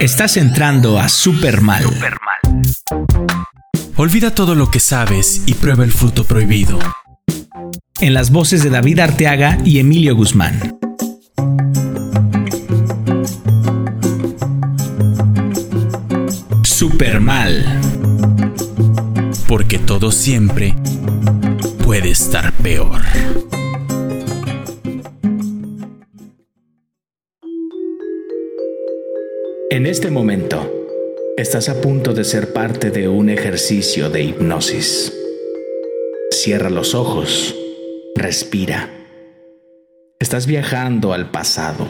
[0.00, 1.84] Estás entrando a Super Mal.
[3.96, 6.78] Olvida todo lo que sabes y prueba el fruto prohibido.
[8.00, 10.78] En las voces de David Arteaga y Emilio Guzmán.
[16.64, 17.80] Super Mal.
[19.46, 20.74] Porque todo siempre
[21.84, 23.02] puede estar peor.
[29.84, 30.88] En este momento,
[31.36, 35.12] estás a punto de ser parte de un ejercicio de hipnosis.
[36.30, 37.54] Cierra los ojos,
[38.16, 38.88] respira.
[40.18, 41.86] Estás viajando al pasado.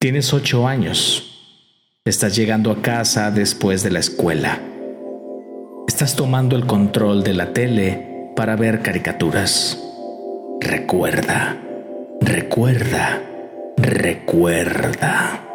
[0.00, 1.62] Tienes ocho años.
[2.04, 4.60] Estás llegando a casa después de la escuela.
[5.86, 9.80] Estás tomando el control de la tele para ver caricaturas.
[10.60, 11.62] Recuerda,
[12.20, 13.22] recuerda,
[13.76, 15.46] recuerda.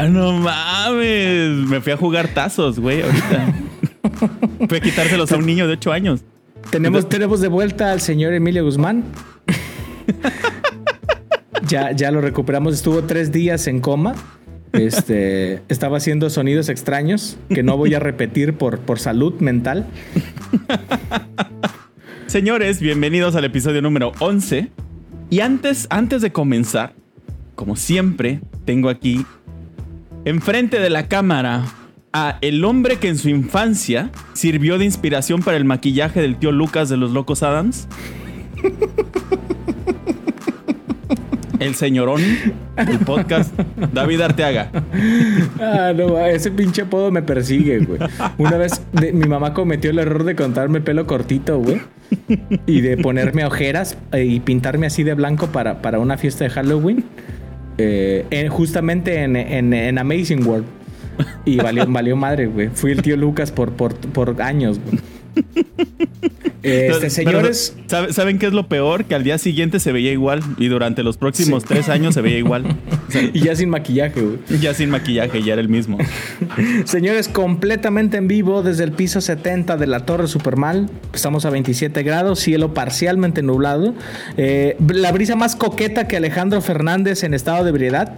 [0.00, 1.68] Ah, no mames.
[1.68, 3.54] Me fui a jugar tazos, güey, ahorita.
[4.68, 6.24] fui a quitárselos a un niño de 8 años.
[6.70, 9.04] Tenemos, tenemos de vuelta al señor Emilio Guzmán.
[11.66, 12.72] ya, ya lo recuperamos.
[12.72, 14.14] Estuvo tres días en coma.
[14.72, 19.84] Este, estaba haciendo sonidos extraños que no voy a repetir por, por salud mental.
[22.26, 24.70] Señores, bienvenidos al episodio número 11.
[25.28, 26.94] Y antes, antes de comenzar,
[27.54, 29.26] como siempre, tengo aquí
[30.24, 31.64] enfrente de la cámara
[32.12, 36.52] a el hombre que en su infancia sirvió de inspiración para el maquillaje del tío
[36.52, 37.88] Lucas de los Locos Adams.
[41.60, 42.22] El señorón
[42.74, 43.52] del podcast,
[43.92, 44.70] David Arteaga.
[45.60, 48.00] Ah, no, ese pinche apodo me persigue, güey.
[48.38, 48.80] Una vez
[49.12, 51.82] mi mamá cometió el error de contarme pelo cortito, güey.
[52.66, 56.50] Y de ponerme ojeras eh, y pintarme así de blanco para, para una fiesta de
[56.50, 57.04] Halloween.
[57.82, 60.66] Eh, en- justamente en, en- en Amazing World.
[61.44, 62.68] Y valió, valió madre, güey.
[62.68, 64.98] Fui el tío Lucas por, por, por años, güey.
[66.62, 69.06] Este, señores, ¿sabe- ¿saben qué es lo peor?
[69.06, 71.68] Que al día siguiente se veía igual y durante los próximos Sí.
[71.70, 72.64] tres años se veía igual.
[73.08, 74.38] O sea, y ya sin maquillaje, güey.
[74.60, 75.98] ya sin maquillaje, ya era el mismo.
[76.84, 80.88] Señores, completamente en vivo desde el piso 70 de la Torre Supermal.
[81.12, 83.94] Estamos a 27 grados, cielo parcialmente nublado.
[84.36, 88.12] Eh, la brisa más coqueta que Alejandro Fernández en estado de ebriedad.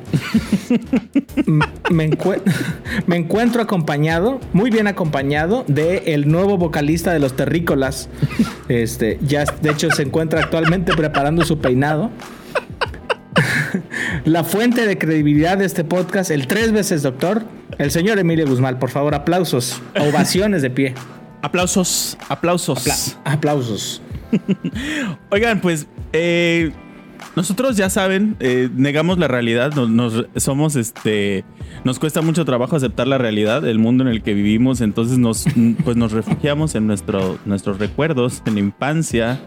[3.07, 8.09] Me encuentro acompañado, muy bien acompañado, de el nuevo vocalista de los Terrícolas.
[8.69, 12.11] Este, ya de hecho se encuentra actualmente preparando su peinado.
[14.25, 17.43] La fuente de credibilidad de este podcast, el tres veces doctor,
[17.79, 18.79] el señor Emilio Guzmán.
[18.79, 20.95] Por favor, aplausos, ovaciones de pie.
[21.41, 22.79] Aplausos, aplausos.
[22.87, 24.03] Apla- aplausos.
[25.31, 26.71] Oigan, pues eh,
[27.37, 31.45] nosotros ya saben, eh, negamos la realidad, nos, nos- somos este,
[31.85, 35.45] nos cuesta mucho trabajo aceptar la realidad, el mundo en el que vivimos, entonces nos,
[35.85, 39.41] pues nos refugiamos en nuestro, nuestros recuerdos, en la infancia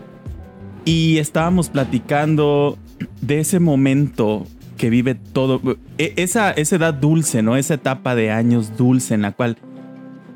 [0.84, 2.78] y estábamos platicando
[3.22, 4.46] de ese momento
[4.78, 5.62] que vive todo,
[5.98, 7.56] e- esa, esa edad dulce, ¿no?
[7.56, 9.58] Esa etapa de años dulce en la cual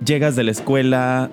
[0.05, 1.29] llegas de la escuela,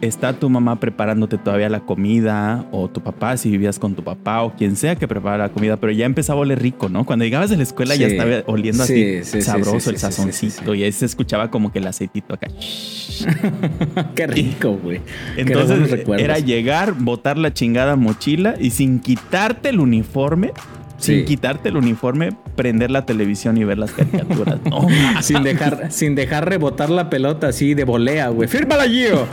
[0.00, 4.42] está tu mamá preparándote todavía la comida, o tu papá, si vivías con tu papá,
[4.42, 7.04] o quien sea que prepara la comida, pero ya empezaba a oler rico, ¿no?
[7.04, 10.84] Cuando llegabas de la escuela ya estaba oliendo Sí, así sí, sabroso el sazoncito, y
[10.84, 12.48] ahí se escuchaba como que el aceitito acá.
[14.14, 15.00] Qué rico, güey.
[15.36, 20.52] Entonces era llegar, botar la chingada mochila y sin quitarte el uniforme,
[20.98, 24.58] sin quitarte el uniforme, prender la televisión y ver las caricaturas.
[24.68, 24.86] No,
[25.22, 28.48] sin dejar, sin dejar rebotar la pelota así de volea, güey.
[28.48, 29.26] ¡Fírmala, Gio!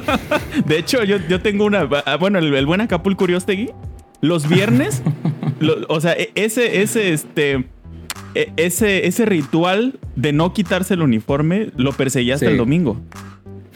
[0.66, 1.88] De hecho, yo, yo tengo una.
[2.06, 3.70] ah, Bueno, el, el buen Acapulco Uriostegui,
[4.20, 5.02] los viernes,
[5.60, 7.64] lo- o sea, e- ese, ese, este.
[8.34, 12.52] e- Ese, ese ritual de no quitarse el uniforme lo perseguía hasta Sí.
[12.52, 13.00] el domingo.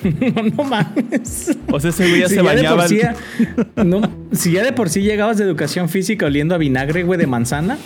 [0.35, 1.57] no, no mames.
[1.71, 2.89] O sea, ese güey ya Si se ya, de por bañaba.
[2.89, 3.01] sí,
[3.85, 4.01] no,
[4.33, 7.79] si ya de por sí llegabas de educación física oliendo a vinagre, güey, de manzana.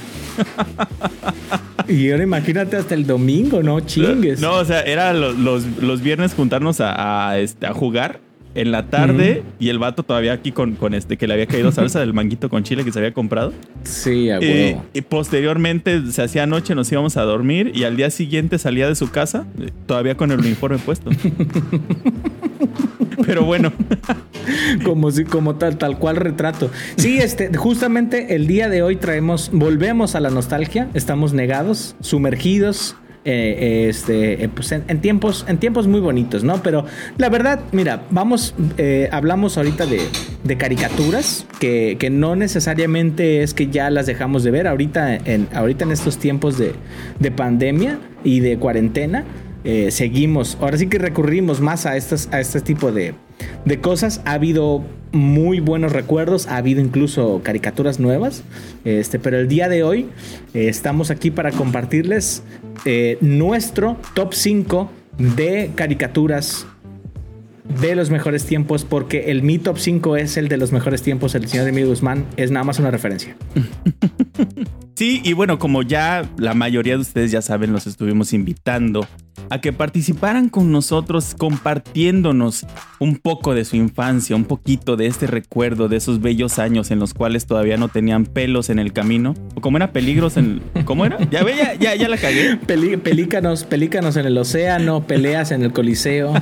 [1.88, 4.40] Y ahora imagínate hasta el domingo, no chingues.
[4.40, 8.20] No, o sea, era lo- los, los viernes juntarnos a, a, este, a jugar
[8.60, 11.70] en la tarde y el vato todavía aquí con, con este que le había caído
[11.72, 13.52] salsa del manguito con chile que se había comprado.
[13.84, 18.58] Sí, a y posteriormente se hacía noche, nos íbamos a dormir y al día siguiente
[18.58, 21.10] salía de su casa eh, todavía con el uniforme puesto.
[23.24, 23.72] Pero bueno,
[24.84, 26.70] Como si, como tal, tal cual retrato.
[26.96, 30.88] Sí, este, justamente el día de hoy traemos, volvemos a la nostalgia.
[30.94, 32.96] Estamos negados, sumergidos
[33.30, 36.62] eh, este, eh, pues en, tiempos, en tiempos muy bonitos, ¿no?
[36.62, 36.86] Pero
[37.18, 40.00] la verdad, mira, vamos, eh, hablamos ahorita de,
[40.44, 45.46] de caricaturas que, que no necesariamente es que ya las dejamos de ver ahorita en,
[45.52, 46.72] ahorita en estos tiempos de,
[47.18, 49.26] de pandemia y de cuarentena.
[49.90, 53.12] seguimos, ahora sí que recurrimos más a, estas, a este tipo de,
[53.66, 54.22] de cosas.
[54.24, 54.82] Ha habido
[55.12, 58.42] muy buenos recuerdos, ha habido incluso caricaturas nuevas,
[58.86, 60.06] este, pero el día de hoy
[60.54, 62.42] estamos aquí para compartirles
[62.90, 66.66] eh, nuestro top 5 de caricaturas
[67.82, 71.34] de los mejores tiempos, porque el mi top 5 es el de los mejores tiempos,
[71.34, 73.36] el señor Emilio Guzmán es nada más una referencia.
[74.98, 79.06] Sí, y bueno, como ya la mayoría de ustedes ya saben, los estuvimos invitando
[79.48, 82.66] a que participaran con nosotros compartiéndonos
[82.98, 86.98] un poco de su infancia, un poquito de este recuerdo de esos bellos años en
[86.98, 89.36] los cuales todavía no tenían pelos en el camino.
[89.54, 90.60] O como era peligros en...
[90.84, 91.16] ¿Cómo era?
[91.30, 92.56] Ya ve, ya, ya, ya la cagué.
[92.56, 96.34] Pelícanos, pelícanos en el océano, peleas en el coliseo.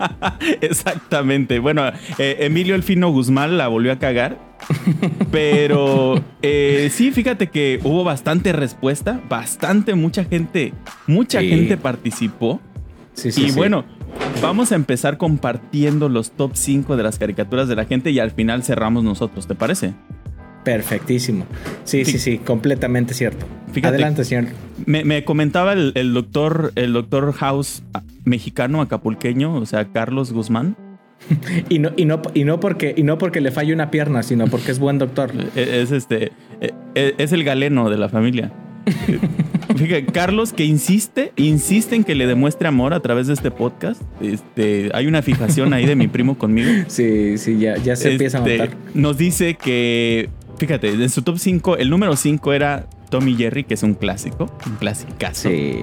[0.62, 1.58] Exactamente.
[1.58, 4.47] Bueno, eh, Emilio Elfino Guzmán la volvió a cagar.
[5.30, 10.72] Pero eh, sí, fíjate que hubo bastante respuesta, bastante, mucha gente,
[11.06, 11.48] mucha Sí.
[11.48, 12.60] gente participó.
[13.14, 13.84] Sí, sí, y bueno,
[14.40, 18.30] vamos a empezar compartiendo los top 5 de las caricaturas de la gente y al
[18.30, 19.94] final cerramos nosotros, ¿te parece?
[20.64, 21.46] Perfectísimo.
[21.84, 23.46] Sí, sí, sí, completamente cierto.
[23.72, 24.46] Fíjate- Adelante, señor.
[24.86, 30.32] Me, me comentaba el, el doctor, el doctor House ah, mexicano, acapulqueño, o sea, Carlos
[30.32, 30.76] Guzmán.
[31.68, 34.46] Y no, y no, y no porque, y no porque le falle una pierna, sino
[34.46, 35.30] porque es buen doctor.
[35.56, 36.32] Eh, Es este.
[36.60, 38.52] eh, eh, Es el galeno de la familia.
[39.76, 44.00] Fíjate, Carlos que insiste, insiste en que le demuestre amor a través de este podcast.
[44.20, 46.70] Este, hay una fijación ahí de mi primo conmigo.
[46.88, 48.76] Sí, sí, ya, ya se empieza a Este, notar.
[48.94, 53.74] Nos dice que, fíjate, en su top 5, el número 5 era Tommy Jerry, que
[53.74, 55.50] es un clásico, un clasicazo.
[55.50, 55.80] Sí,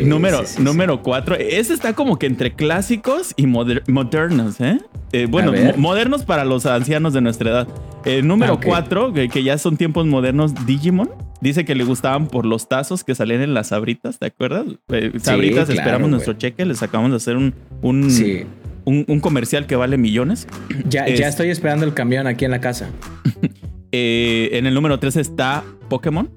[0.00, 0.04] sí.
[0.06, 1.36] Número, sí, número 4.
[1.36, 4.78] Ese está como que entre clásicos y moder- modernos, ¿eh?
[5.12, 7.68] Eh, bueno, mo- modernos para los ancianos de nuestra edad.
[8.04, 8.60] Eh, número Ah.
[8.64, 11.10] 4, que, que ya son tiempos modernos, Digimon.
[11.40, 14.64] Dice que le gustaban por los tazos que salían en las sabritas, ¿te acuerdas?
[14.92, 16.10] Eh, sabritas, claro, esperamos güey.
[16.12, 17.52] nuestro cheque, les acabamos de hacer un,
[17.82, 18.08] un,
[18.84, 20.46] un, un comercial que vale millones.
[20.88, 22.90] Ya, Es- ya estoy esperando el camión aquí en la casa.
[23.94, 26.30] Eh, en el número 3 está Pokémon,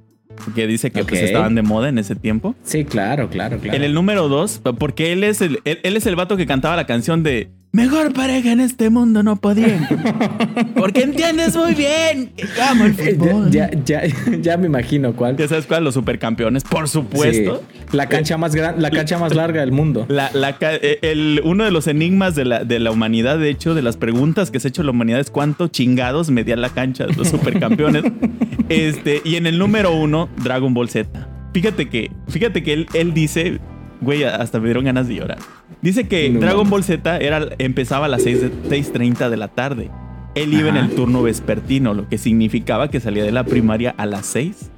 [0.53, 2.55] que dice que pues, estaban de moda en ese tiempo.
[2.63, 3.75] Sí, claro, claro, claro.
[3.77, 6.75] En el número 2, porque él es el, él, él es el vato que cantaba
[6.75, 9.85] la canción de Mejor pareja en este mundo no podía.
[10.77, 13.51] Porque entiendes muy bien que amo el Eh, fútbol.
[13.51, 15.35] ya, ya, ya, ya me imagino cuál.
[15.35, 17.63] Ya sabes cuál, los supercampeones, por supuesto.
[17.91, 20.05] Sí, la cancha más gran, la cancha más larga del mundo.
[20.07, 23.75] La, la eh, el, uno de los enigmas de la, de la humanidad, de hecho,
[23.75, 27.05] de las preguntas que se ha hecho la humanidad es cuánto chingados medía la cancha
[27.07, 28.03] de los supercampeones.
[28.69, 31.27] este, y en el número uno, Dragon Ball Z.
[31.53, 33.59] Fíjate que, fíjate que él, él dice,
[34.01, 35.37] güey, hasta me dieron ganas de llorar.
[35.81, 36.69] Dice que No Dragon.
[36.69, 39.89] Ball Z era, empezaba a las 6 de- 6.30 de la tarde.
[40.35, 44.05] Él iba en el turno vespertino, lo que significaba que salía de la primaria a
[44.05, 44.69] las 6.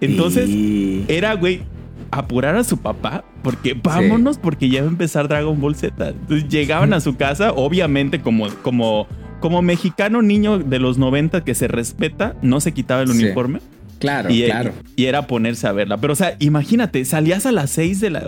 [0.00, 1.62] Entonces, Y- era, güey,
[2.10, 6.08] apurar a su papá, porque vámonos, porque ya va a empezar Dragon Ball Z.
[6.10, 9.06] Entonces llegaban a su casa, obviamente, como, como,
[9.40, 13.24] como mexicano niño de los 90 que se respeta, no se quitaba el Sí.
[13.24, 13.60] uniforme.
[13.98, 14.72] Claro, Y, claro.
[14.94, 15.96] y era ponerse a verla.
[15.96, 18.22] Pero, o sea, imagínate, salías a las 6 de la.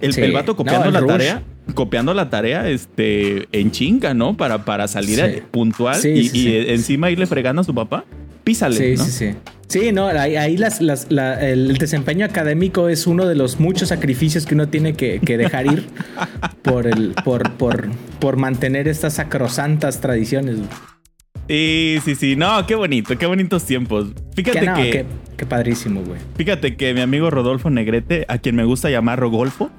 [0.00, 0.20] el, Sí.
[0.20, 1.08] el vato copiando No, el la rush.
[1.10, 1.42] tarea.
[1.74, 4.36] Copiando la tarea este, en chinga, ¿no?
[4.36, 5.20] Para, para salir Sí.
[5.24, 8.04] eh, puntual Sí, y, y, eh, encima irle fregando a su papá.
[8.48, 9.04] Písale, Sí, ¿no?
[9.04, 9.34] sí, sí.
[9.68, 13.90] Sí, no, ahí, ahí las, las- la- el desempeño académico es uno de los muchos
[13.90, 15.84] sacrificios que uno tiene que, que dejar ir
[16.62, 20.56] por, el, por, por, por mantener estas sacrosantas tradiciones.
[21.46, 22.36] Sí, sí, sí.
[22.36, 24.06] No, qué bonito, qué bonitos tiempos.
[24.34, 24.90] Fíjate Que no, que.
[24.90, 26.18] qué, qué padrísimo, güey.
[26.36, 29.70] Fíjate que mi amigo Rodolfo Negrete, a quien me gusta llamar Rogolfo,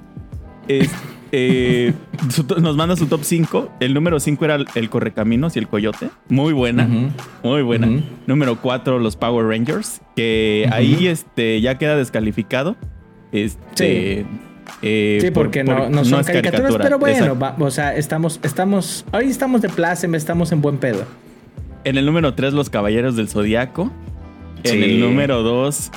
[0.68, 0.88] es,
[1.32, 1.92] eh,
[2.30, 3.72] su nos manda su top 5.
[3.80, 6.08] El número 5 era el, Correcaminos y el Coyote.
[6.28, 6.88] Muy buena,
[7.42, 7.88] muy buena.
[8.26, 12.76] Número 4, los Power Rangers, que ahí este, ya queda descalificado.
[13.32, 14.26] Este,
[14.82, 16.84] eh, Sí, por- porque por- no, no son caricaturas, caricatura.
[16.84, 21.04] pero bueno, va- o sea, estamos, estamos, hoy estamos de pláceme, estamos en buen pedo.
[21.84, 23.90] En el número 3, los Caballeros del Zodiaco.
[24.64, 24.82] En Sí.
[24.84, 25.90] el número 2,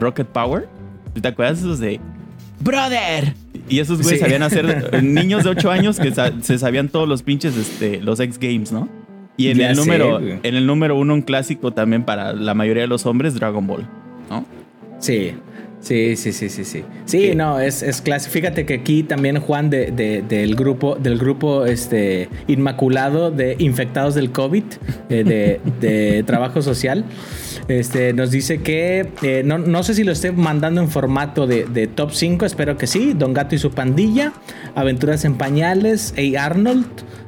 [0.00, 0.68] Rocket Power.
[1.20, 2.00] ¿Te acuerdas esos de
[2.60, 3.34] Brother?
[3.68, 4.24] Y esos güeyes Sí.
[4.24, 8.20] sabían hacer niños de 8 años que sa- se sabían todos los pinches, este, los
[8.20, 8.88] X Games, ¿no?
[9.36, 12.82] Y en Ya el número, en el número uno, un clásico también para la mayoría
[12.82, 13.86] de los hombres, Dragon Ball,
[14.30, 14.44] ¿no?
[15.00, 15.32] Sí,
[15.84, 16.82] Sí, sí, sí, sí, sí.
[17.04, 18.30] Sí, no, es, es clase.
[18.30, 24.14] Fíjate que aquí también Juan de, de- del grupo, del grupo este, Inmaculado de Infectados
[24.14, 24.64] del COVID,
[25.10, 27.04] eh, de, de Trabajo Social,
[27.68, 31.66] este, nos dice que eh, no, no sé si lo esté mandando en formato de,
[31.66, 33.12] de top 5, espero que sí.
[33.14, 34.32] Don Gato y su pandilla,
[34.74, 36.44] Aventuras en Pañales, A.
[36.46, 36.86] Arnold.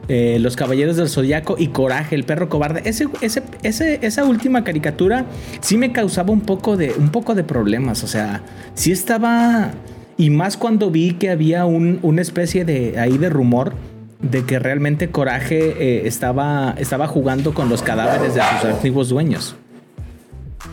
[0.08, 2.82] Eh, Los Caballeros del Zodiaco y Coraje, el perro cobarde.
[2.84, 5.26] Ese, ese, ese- esa última caricatura
[5.60, 8.04] sí me causaba un poco de, un poco de problemas.
[8.04, 8.42] O sea,
[8.74, 9.72] sí estaba.
[10.18, 13.74] Y más cuando vi que había un- una especie de ahí de rumor
[14.20, 19.56] de que realmente Coraje eh, estaba, estaba jugando con los cadáveres de sus antiguos dueños.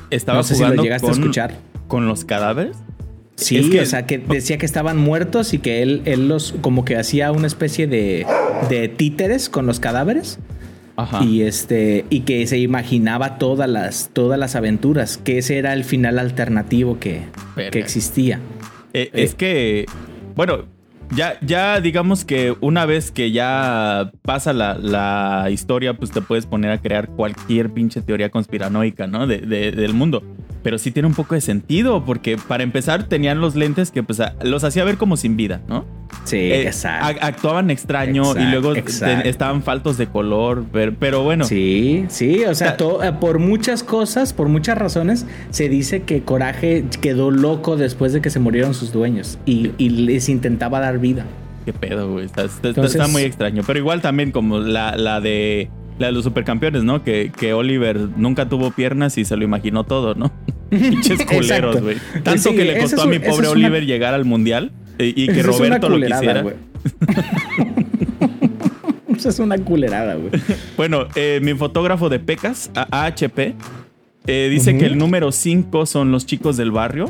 [0.09, 1.55] Estaba No sé si lo llegaste a escuchar.
[1.87, 2.77] con los cadáveres.
[3.35, 6.53] Sí, Es que- o sea, que decía que estaban muertos y que él, él los
[6.61, 8.25] como que hacía una especie de,
[8.69, 10.39] de títeres con los cadáveres.
[10.95, 11.23] Ajá.
[11.23, 15.85] y este y que se imaginaba todas las todas las aventuras que ese era el
[15.85, 17.23] final alternativo que,
[17.71, 18.39] que existía
[18.93, 19.87] Eh, es que,
[20.35, 20.65] bueno,
[21.15, 26.45] ya, ya digamos que una vez que ya pasa la, la historia, pues te puedes
[26.45, 29.25] poner a crear cualquier pinche teoría conspiranoica, ¿no?
[29.25, 30.21] De, de- del mundo.
[30.63, 34.21] Pero sí tiene un poco de sentido, porque para empezar tenían los lentes que pues
[34.43, 35.85] los hacía ver como sin vida, ¿no?
[36.25, 41.43] sí Eh, exacto actuaban extraño y luego estaban faltos de color, pero, pero bueno.
[41.43, 46.85] sí sí o sea eh, por muchas cosas por muchas razones se dice que Coraje
[47.01, 51.25] quedó loco después de que se murieron sus dueños y, y les intentaba dar vida
[51.65, 52.25] Qué pedo, güey.
[52.25, 53.63] Está, está- Entonces- está muy extraño.
[53.65, 55.69] Pero igual también como la, la de
[56.03, 57.03] la de los supercampeones, ¿no?
[57.03, 60.31] Que, que Oliver nunca tuvo piernas y se lo imaginó todo, ¿no?
[60.69, 61.97] Pinches culeros, güey.
[62.23, 65.27] Tanto Sí, que le costó es a mi pobre una- Oliver llegar al mundial y
[65.27, 66.43] que Esa es una Roberto lo quisiera.
[69.25, 70.31] es una culerada güey
[70.77, 73.55] Bueno, eh, mi fotógrafo de pecas, AHP,
[74.27, 77.05] eh, dice que el número 5 son los chicos del barrio.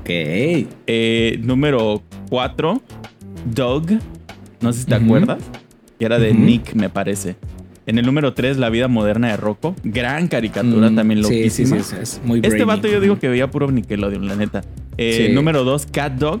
[0.00, 2.82] ok Eh, número 4,
[3.54, 3.86] Doug.
[4.60, 5.38] No sé si te acuerdas.
[5.98, 6.34] Que era de.
[6.34, 7.36] Nick, me parece.
[7.86, 9.76] En el número 3, La vida moderna de Rocco.
[9.84, 11.82] Gran caricatura, Mm, también sí, sí, loquísima.
[11.84, 12.66] sí, es- muy Este brainy.
[12.66, 14.62] vato yo digo que veía puro Nickelodeon, la neta.
[14.98, 15.32] Eh, Sí.
[15.32, 16.40] Número 2, Cat Dog.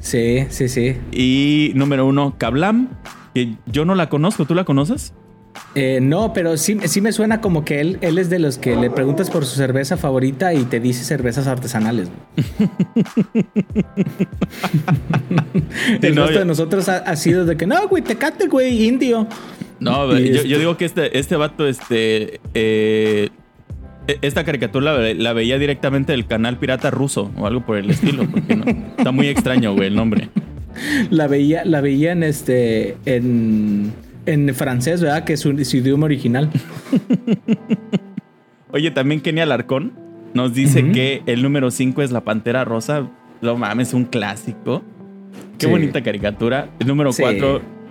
[0.00, 2.88] sí sí sí Y número 1, Kablam.
[3.34, 4.44] Que yo no la conozco.
[4.46, 5.12] ¿Tú la conoces?
[5.74, 8.76] Eh, no, pero sí, sí me suena como que él, él es de los que
[8.76, 12.08] le preguntas por su cerveza favorita y te dice cervezas artesanales.
[16.02, 19.26] El resto de nosotros ha, ha sido de que no, güey, tecate, güey, indio.
[19.80, 22.40] No, yo, este- yo digo que este, este vato, este.
[22.54, 23.28] eh,
[24.06, 27.90] e- esta caricatura la, la veía directamente del canal pirata ruso o algo por el
[27.90, 28.26] estilo.
[28.30, 28.64] Porque no,
[28.96, 30.28] está muy extraño, güey, el nombre.
[31.10, 33.92] La veía, la veía en este, en,
[34.26, 35.24] en francés, ¿verdad?
[35.24, 36.50] Que es su, su idioma original.
[38.70, 39.92] Oye, también Kenia Alarcón
[40.34, 43.08] nos dice que el número 5 es la pantera rosa.
[43.40, 44.82] Lo mames, un clásico.
[45.58, 45.72] Qué Sí.
[45.72, 46.68] bonita caricatura.
[46.78, 47.22] El número Sí.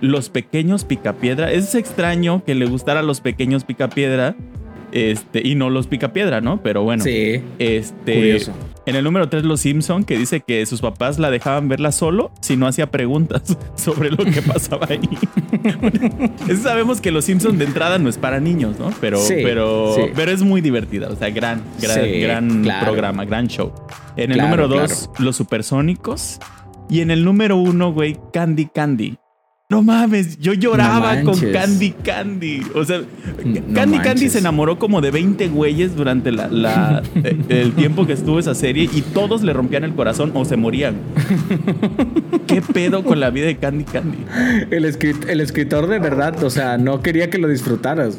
[0.00, 1.50] 4, los pequeños picapiedra.
[1.52, 4.36] Es extraño que le gustara los pequeños picapiedra.
[4.90, 6.62] Este, y no los picapiedra, ¿no?
[6.62, 7.04] Pero bueno.
[7.04, 7.42] Sí.
[7.58, 8.52] Este, Curioso.
[8.86, 12.30] En el número 3, Los Simpson, que dice que sus papás la dejaban verla solo
[12.40, 15.00] si no hacía preguntas sobre lo que pasaba ahí.
[16.48, 18.90] Eso sabemos que Los Simpson de entrada no es para niños, ¿no?
[18.98, 20.02] Pero, Sí, pero, sí.
[20.14, 21.08] pero es muy divertida.
[21.08, 22.86] O sea, gran, gran, Sí, gran claro.
[22.86, 23.72] programa, gran show.
[24.16, 26.38] En el Claro, número 2, Los Supersónicos.
[26.88, 29.18] Y en el número 1, güey, Candy Candy.
[29.70, 31.40] No mames, yo lloraba No con.
[31.52, 32.62] Candy Candy.
[32.74, 33.02] O sea,
[33.44, 38.06] No Candy Candy se enamoró como de 20 güeyes durante la, la- eh, el tiempo
[38.06, 40.94] que estuvo esa serie y todos le rompían el corazón o se morían.
[42.46, 44.16] ¿Qué pedo con la vida de Candy Candy?
[44.70, 48.18] El, escrit- el escritor de verdad, o sea, no quería que lo disfrutaras.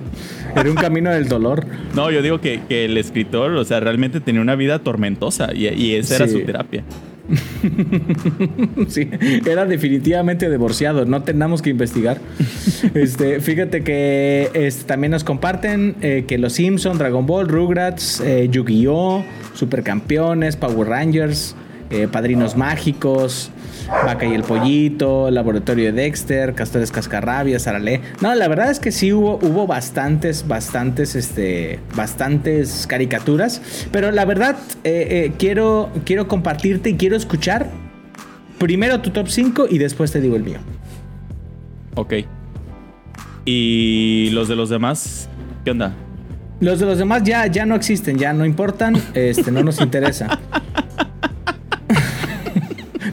[0.55, 1.65] Era un camino del dolor.
[1.95, 5.67] No, yo digo que, que el escritor, o sea, realmente tenía una vida tormentosa y,
[5.69, 6.83] y esa era su terapia.
[8.87, 9.09] Sí,
[9.45, 12.19] era definitivamente divorciado, no tenemos que investigar.
[12.93, 18.49] Este, fíjate que este, también nos comparten eh, que los Simpson, Dragon Ball, Rugrats, eh,
[18.49, 21.55] Yu-Gi-Oh, Supercampeones, Power Rangers,
[21.89, 23.51] eh, Padrinos Mágicos,
[24.05, 28.01] Vaca y el Pollito, Laboratorio de Dexter, Castores Cascarrabias, Arale.
[28.21, 33.61] No, la verdad es que sí hubo, hubo bastantes, bastantes, este, bastantes caricaturas.
[33.91, 37.69] Pero la verdad, eh, eh, quiero, quiero compartirte y quiero escuchar
[38.59, 40.59] primero tu top 5 y después te digo el mío.
[41.95, 42.13] Ok.
[43.45, 45.29] ¿Y los de los demás?
[45.65, 45.95] ¿Qué onda?
[46.59, 50.39] Los de los demás ya, ya no existen, ya no importan, este, no nos interesa.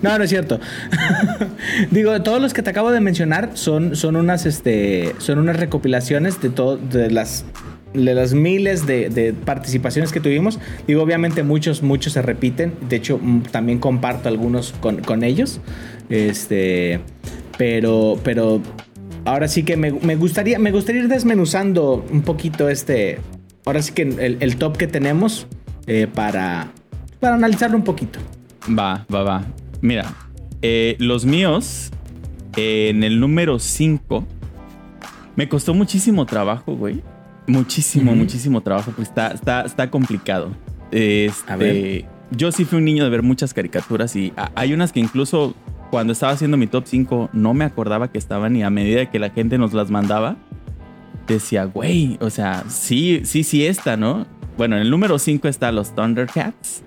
[0.03, 0.61] No, no es cierto.
[1.91, 6.41] Digo, todos los que te acabo de mencionar son, son unas, este, son unas recopilaciones
[6.41, 7.45] de todo, de las
[7.95, 12.75] de las miles de, participaciones que tuvimos, digo, obviamente muchos, muchos se repiten.
[12.89, 13.19] De hecho,
[13.51, 15.61] también comparto algunos con, con ellos.
[16.11, 17.01] Este,
[17.57, 18.61] pero, pero
[19.25, 23.19] ahora sí que me, me gustaría, me gustaría ir desmenuzando un poquito este,
[23.65, 25.47] ahora sí que el, el top que tenemos
[25.87, 26.73] eh, para,
[27.21, 28.19] para analizarlo un poquito.
[28.69, 29.45] Va, va, va.
[29.81, 30.15] Mira,
[30.63, 31.91] eh, los míos,
[32.57, 34.27] eh, en el número 5,
[35.37, 37.03] me costó muchísimo trabajo, güey.
[37.47, 40.51] Muchísimo, muchísimo trabajo, pues está, está, está complicado.
[40.91, 42.05] Este, A ver.
[42.33, 45.55] Yo sí fui un niño de ver muchas caricaturas y hay unas que incluso
[45.91, 49.21] cuando estaba haciendo mi top 5 no me acordaba que estaban y a medida que
[49.21, 50.37] la gente nos las mandaba,
[51.29, 54.27] decía, güey, o sea, sí, sí, sí está, ¿no?
[54.57, 56.83] Bueno, en el número 5 está los Thundercats.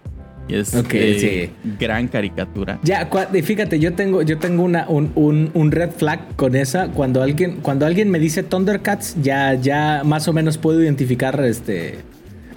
[0.49, 2.79] Y es Ok, eh, gran caricatura.
[2.83, 3.07] Ya,
[3.43, 6.87] fíjate, yo tengo, yo tengo una, un, un- un red flag con esa.
[6.89, 11.99] Cuando alguien, cuando alguien me dice Thundercats, ya, ya más o menos puedo identificar este,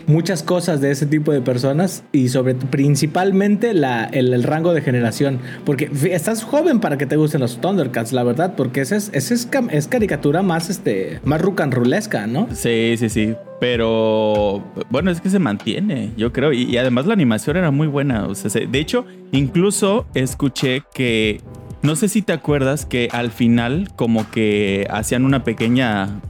[0.07, 5.39] muchas cosas de ese tipo de personas y sobre principalmente la, el, rango de generación.
[5.65, 9.35] Porque estás joven para que te gusten los Thundercats, la verdad, porque esa es, esa
[9.71, 12.49] es, caricatura más, este, más rucanrulesca, ¿no?
[12.53, 13.35] Sí, sí, sí.
[13.61, 16.53] Pero bueno, es que se mantiene, yo creo.
[16.53, 18.27] Y, además la animación era muy buena.
[18.27, 21.41] O sea, se- de hecho, incluso escuché que.
[21.83, 26.21] No sé si te acuerdas que al final, como que hacían una pequeña.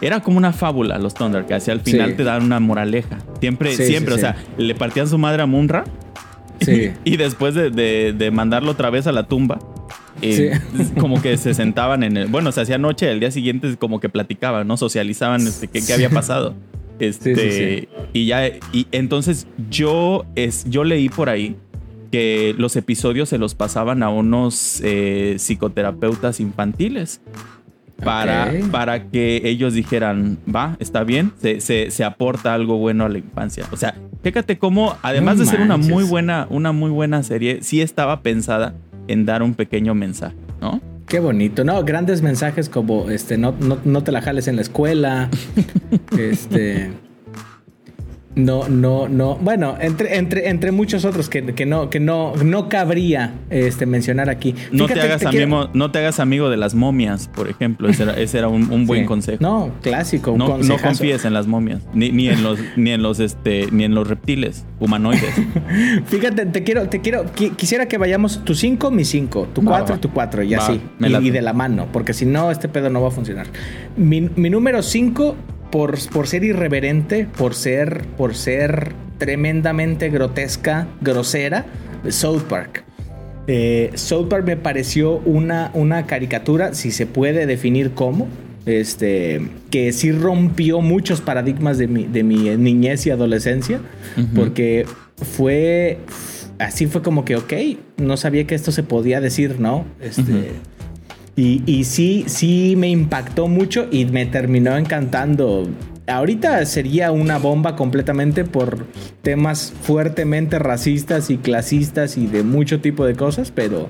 [0.00, 1.68] Era como una fábula los Thundercats.
[1.68, 2.16] Y al final Sí.
[2.16, 3.18] te dan una moraleja.
[3.40, 4.14] Siempre, Sí, siempre.
[4.14, 5.84] sí, o sea, le partían su madre a Munra.
[6.60, 6.90] Sí.
[7.04, 9.58] Y después de, de- de mandarlo otra vez a la tumba,
[10.22, 10.58] eh,
[10.98, 12.26] como que se sentaban en el.
[12.28, 14.76] Bueno, se hacía noche, el día siguiente como que platicaban, ¿no?
[14.76, 16.54] Socializaban este, qué, qué había pasado.
[16.98, 17.50] Este, Sí, sí,
[17.82, 17.88] sí.
[18.12, 18.46] Y ya.
[18.72, 21.56] Y entonces yo, es, yo leí por ahí
[22.10, 27.20] que los episodios se los pasaban a unos eh, psicoterapeutas infantiles.
[28.04, 33.08] Para, para que ellos dijeran, va, está bien, se, se- se aporta algo bueno a
[33.08, 33.64] la infancia.
[33.72, 37.58] O sea, fíjate cómo, además No de ser una muy buena, una muy buena serie,
[37.62, 38.74] sí estaba pensada
[39.08, 40.80] en dar un pequeño mensaje, ¿no?
[41.06, 41.82] Qué bonito, ¿no?
[41.84, 45.28] Grandes mensajes como este, no, no, no te la jales en la escuela.
[46.18, 46.90] este.
[48.38, 49.34] No, no, no.
[49.36, 54.30] Bueno, entre, entre, entre muchos otros que, que no, que no, no cabría este, mencionar
[54.30, 54.54] aquí.
[54.72, 57.88] No te, hagas amigo, no te hagas amigo de las momias, por ejemplo.
[57.88, 59.06] Ese era, ese era un, un buen Sí.
[59.06, 59.38] consejo.
[59.42, 60.36] No, clásico.
[60.38, 63.94] No, confíes en las momias, ni, ni en los, ni en los, este, ni en
[63.94, 65.34] los reptiles humanoides.
[66.06, 69.78] Fíjate, te quiero, te quiero, qui- quisiera que vayamos tu 5, mi 5, tu Va,
[69.78, 70.00] 4, va.
[70.00, 70.80] tu 4, y Va, así.
[71.00, 73.46] Y, y de la mano, porque si no, este pedo no va a funcionar.
[73.96, 75.34] Mi, mi número 5,
[75.70, 81.66] por, por ser irreverente, por ser, por ser tremendamente grotesca, grosera,
[82.08, 82.84] South Park.
[83.46, 88.28] Eh, South Park me pareció una, una caricatura, si se puede definir como,
[88.66, 93.80] este, que sí rompió muchos paradigmas de mi, de mi niñez y adolescencia,
[94.34, 94.84] porque
[95.16, 95.98] fue,
[96.58, 97.52] así fue como que, ok,
[97.96, 99.86] no sabía que esto se podía decir, ¿no?
[100.00, 100.52] Este.
[101.40, 105.68] Y, sí, sí me impactó mucho y me terminó encantando.
[106.08, 108.86] Ahorita sería una bomba completamente por
[109.22, 113.88] temas fuertemente racistas y clasistas y de mucho tipo de cosas, pero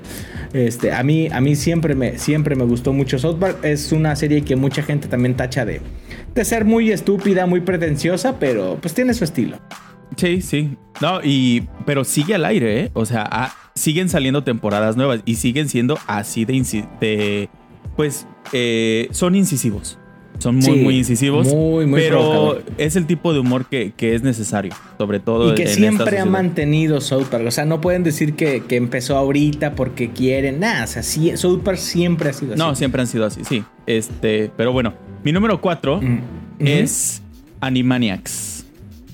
[0.53, 3.57] este, a mí, a mí siempre, me, siempre me gustó mucho South Park.
[3.63, 5.81] Es una serie que mucha gente también tacha de,
[6.35, 9.57] de ser muy estúpida, muy pretenciosa, pero pues tiene su estilo.
[10.19, 10.77] Sí, sí.
[11.01, 11.63] No, y.
[11.85, 12.91] Pero sigue al aire, ¿eh?
[12.93, 16.85] O sea, ah, siguen saliendo temporadas nuevas y siguen siendo así de.
[16.99, 17.49] de-
[17.95, 18.27] pues.
[18.53, 19.97] eh, son incisivos.
[20.37, 21.47] Son muy, Sí, muy incisivos.
[21.53, 22.63] muy, muy Pero provocador.
[22.77, 24.71] es el tipo de humor que, que es necesario.
[24.97, 25.51] Sobre todo.
[25.51, 27.43] Y que en siempre ha mantenido South Park.
[27.47, 30.61] O sea, no pueden decir que, que empezó ahorita porque quieren.
[30.61, 32.59] Nada, o sea, sí, South Park siempre ha sido así.
[32.59, 33.63] No, siempre han sido así, sí.
[33.85, 34.49] Este.
[34.55, 34.93] Pero bueno,
[35.25, 36.19] mi número 4 Mm.
[36.59, 37.21] es
[37.59, 38.48] Animaniacs.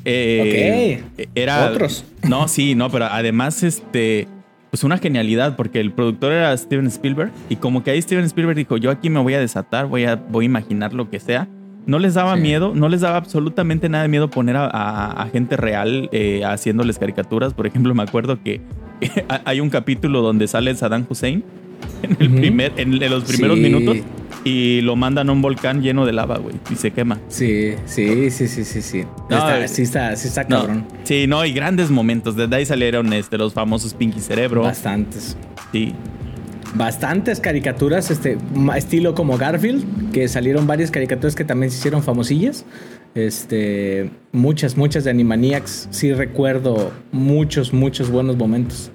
[0.05, 1.03] Eh,
[1.35, 1.65] Era.
[1.71, 2.05] Otros.
[2.27, 4.27] No, sí, no, pero además, este.
[4.71, 7.31] Pues una genialidad, porque el productor era Steven Spielberg.
[7.49, 10.15] Y como que ahí Steven Spielberg dijo: Yo aquí me voy a desatar, voy a,
[10.15, 11.47] voy a imaginar lo que sea.
[11.85, 12.41] No les daba Sí.
[12.41, 16.43] miedo, no les daba absolutamente nada de miedo poner a, a- a gente real eh,
[16.43, 17.53] haciéndoles caricaturas.
[17.53, 18.59] Por ejemplo, me acuerdo que
[19.45, 21.43] hay un capítulo donde sale Saddam Hussein
[22.03, 23.63] en, el primer, en, en los primeros Sí.
[23.63, 23.97] minutos
[24.43, 27.19] y lo mandan a un volcán lleno de lava, güey, y se quema.
[27.29, 29.03] Sí, sí, sí, sí, sí, sí.
[29.29, 30.85] No, Está- sí está, sí está No, cabrón.
[31.03, 32.35] sí, no, y grandes momentos.
[32.35, 34.61] Desde ahí salieron este, los famosos Pinky Cerebro.
[34.61, 35.35] Bastantes.
[35.71, 35.93] Sí.
[36.75, 38.37] Bastantes caricaturas, este,
[38.75, 42.65] estilo como Garfield, que salieron varias caricaturas que también se hicieron famosillas.
[43.15, 45.87] Este, muchas, muchas de Animaniacs.
[45.91, 48.91] Sí recuerdo muchos, muchos buenos momentos.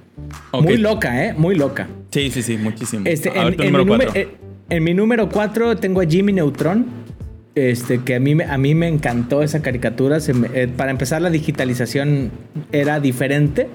[0.53, 1.33] Muy loca, ¿eh?
[1.37, 1.89] Muy loca.
[2.11, 3.05] Sí, sí, sí, muchísimo.
[3.07, 4.23] Este, A en, ver, tu en número mi número, cuatro.
[4.31, 4.37] eh,
[4.71, 6.87] en mi número 4 tengo a Jimmy Neutron.
[7.57, 10.19] Este, que a mí, me- a mí me encantó esa caricatura.
[10.35, 12.31] Me- eh, para empezar, la digitalización
[12.73, 13.69] era diferente.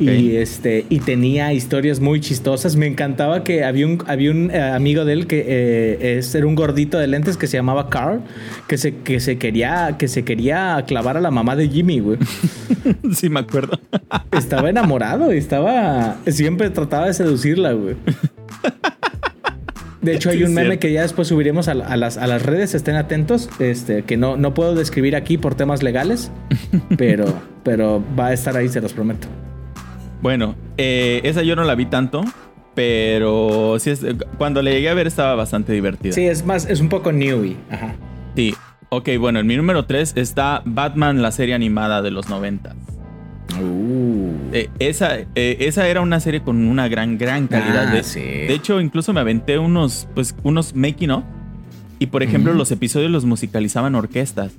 [0.00, 2.76] Y este y tenía historias muy chistosas.
[2.76, 6.46] Me encantaba que había un, había un eh, amigo de él que eh, es- era
[6.46, 8.20] un gordito de lentes que se llamaba Carl,
[8.66, 12.18] que se, que se quería que se quería clavar a la mamá de Jimmy, güey.
[13.14, 13.78] sí, me acuerdo.
[14.32, 17.96] Estaba enamorado y estaba siempre trataba de seducirla, güey.
[20.00, 22.74] De hecho, hay un meme que ya después subiremos a, a las, a las redes,
[22.74, 26.30] estén atentos, este, que no, no puedo describir aquí por temas legales,
[26.96, 27.26] pero,
[27.64, 29.26] pero va a estar ahí, se los prometo.
[30.20, 32.24] Bueno, eh, esa yo no la vi tanto,
[32.74, 34.04] pero sí es,
[34.36, 36.12] cuando le llegué a ver estaba bastante divertida.
[36.12, 37.56] Sí, es más, es un poco newy.
[37.70, 37.94] Ajá.
[38.34, 38.54] Sí.
[38.90, 42.74] Ok, bueno, en mi número 3 está Batman, la serie animada de los 90.
[43.60, 44.32] Uh.
[44.52, 47.88] Eh, esa, eh, esa era una serie con una gran, gran calidad.
[47.88, 48.20] Ah, de, sí.
[48.20, 51.24] de hecho, incluso me aventé unos, pues, unos making of.
[51.98, 54.52] Y por ejemplo, los episodios los musicalizaban orquestas.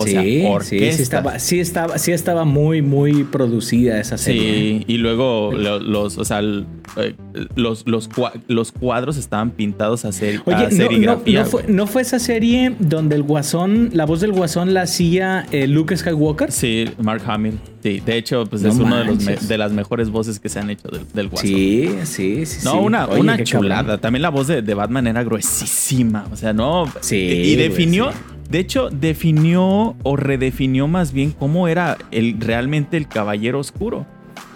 [0.00, 0.22] O sí, sea,
[0.62, 4.40] sí, sí estaba, sí estaba, sí estaba muy, muy producida esa serie.
[4.42, 6.64] Sí, y luego lo- los, o sea, el-
[6.96, 7.14] eh,
[7.54, 8.08] los, los,
[8.48, 11.40] los cuadros estaban pintados a, ser, a Oye, no, no, serigrafía.
[11.42, 11.74] no fue, güey.
[11.74, 15.96] ¿no fue esa serie donde el guasón, la voz del guasón la hacía eh, Luke
[15.96, 16.50] Skywalker?
[16.52, 17.58] Sí, Mark Hamill.
[17.82, 20.68] Sí, de hecho, pues No es una de, de las mejores voces que se han
[20.68, 21.48] hecho del, del Guasón.
[21.48, 22.58] Sí, sí, sí.
[22.64, 22.78] No, sí.
[22.82, 23.82] una, Oye, una chulada.
[23.82, 24.00] cabrón.
[24.00, 26.26] También la voz de, de Batman era gruesísima.
[26.30, 26.84] O sea, no.
[27.00, 28.10] Sí, Y definió.
[28.12, 28.18] sí.
[28.50, 34.06] De hecho, definió o redefinió más bien cómo era el, realmente el caballero oscuro.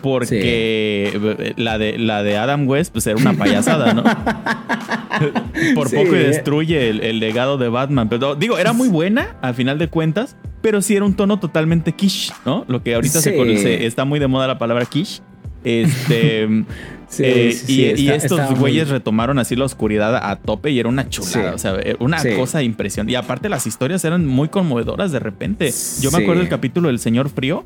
[0.05, 4.05] Porque la, de, la de Adam West, pues era una payasada, ¿no?
[5.75, 5.97] Por Sí.
[5.97, 8.09] poco y destruye el, el legado de Batman.
[8.09, 11.93] Pero digo, era muy buena al final de cuentas, pero sí era un tono totalmente
[11.93, 12.65] quiche, ¿no?
[12.69, 15.23] Lo que ahorita se conoce, está muy de moda la palabra quiche.
[15.65, 16.47] Este.
[17.07, 20.73] Sí, eh, sí, y, sí, y estos muy- güeyes retomaron así la oscuridad a tope
[20.73, 21.55] y era una chulada.
[21.55, 23.13] O sea, una cosa impresionante.
[23.13, 25.71] Y aparte, las historias eran muy conmovedoras de repente.
[26.01, 27.65] Yo me acuerdo del capítulo del Señor Frío.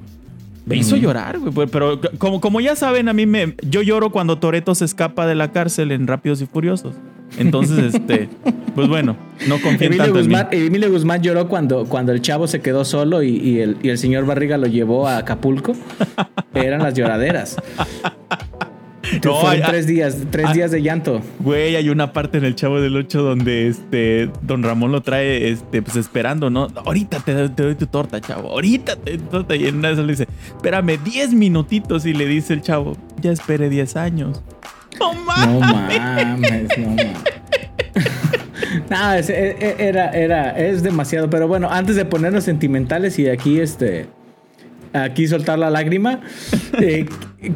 [0.68, 1.66] Me hizo llorar, güey.
[1.68, 3.54] Pero como, como ya saben, a mí me.
[3.62, 6.94] Yo lloro cuando Toreto se escapa de la cárcel en Rápidos y Furiosos.
[7.38, 8.28] Entonces, este.
[8.74, 9.16] Pues bueno,
[9.48, 10.35] no confíen Emilio tanto en mí.
[10.35, 13.88] Guzmán, Emilio Guzmán lloró cuando, cuando el chavo se quedó solo y, y el, y
[13.88, 15.72] el señor Barriga lo llevó a Acapulco.
[16.54, 17.57] Eran las lloraderas.
[19.24, 21.20] No, Fueron hay- tres días, tres días de llanto.
[21.40, 25.50] Güey, hay una parte en el Chavo del 8 donde este Don Ramón lo trae
[25.50, 26.68] este pues esperando, ¿no?
[26.84, 28.50] Ahorita te, doy- te doy tu torta, chavo.
[28.50, 29.56] Ahorita te doy tu torta.
[29.56, 32.06] Y en una de le dice, espérame 10 minutitos.
[32.06, 34.42] Y le dice el chavo, ya esperé 10 años.
[34.98, 35.46] No mames.
[35.48, 37.06] No mames, no mames.
[38.90, 41.30] No, es, e- e- era, era, es demasiado.
[41.30, 44.06] Pero bueno, antes de ponernos sentimentales y aquí este.
[45.04, 46.20] Aquí soltar la lágrima.
[46.80, 47.06] eh,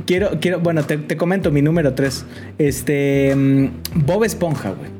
[0.06, 2.24] quiero, quiero, bueno, te, te comento mi número 3.
[2.58, 3.34] Este.
[3.36, 3.66] mm,
[4.06, 4.90] Bob Esponja, güey.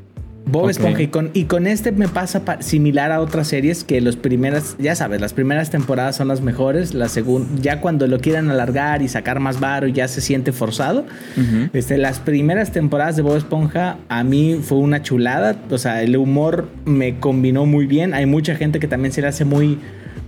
[0.44, 0.68] Bob.
[0.68, 1.00] Esponja.
[1.00, 4.74] Y con, y con este me pasa pa- similar a otras series que los primeras,
[4.80, 6.94] ya sabes, las primeras temporadas son las mejores.
[6.94, 11.06] La segunda, ya cuando lo quieran alargar y sacar más varo, ya se siente forzado.
[11.36, 11.70] Ujú.
[11.72, 15.54] Este, las primeras temporadas de Bob Esponja a mí fue una chulada.
[15.70, 18.12] O sea, el humor me combinó muy bien.
[18.12, 19.78] Hay mucha gente que también se le hace muy,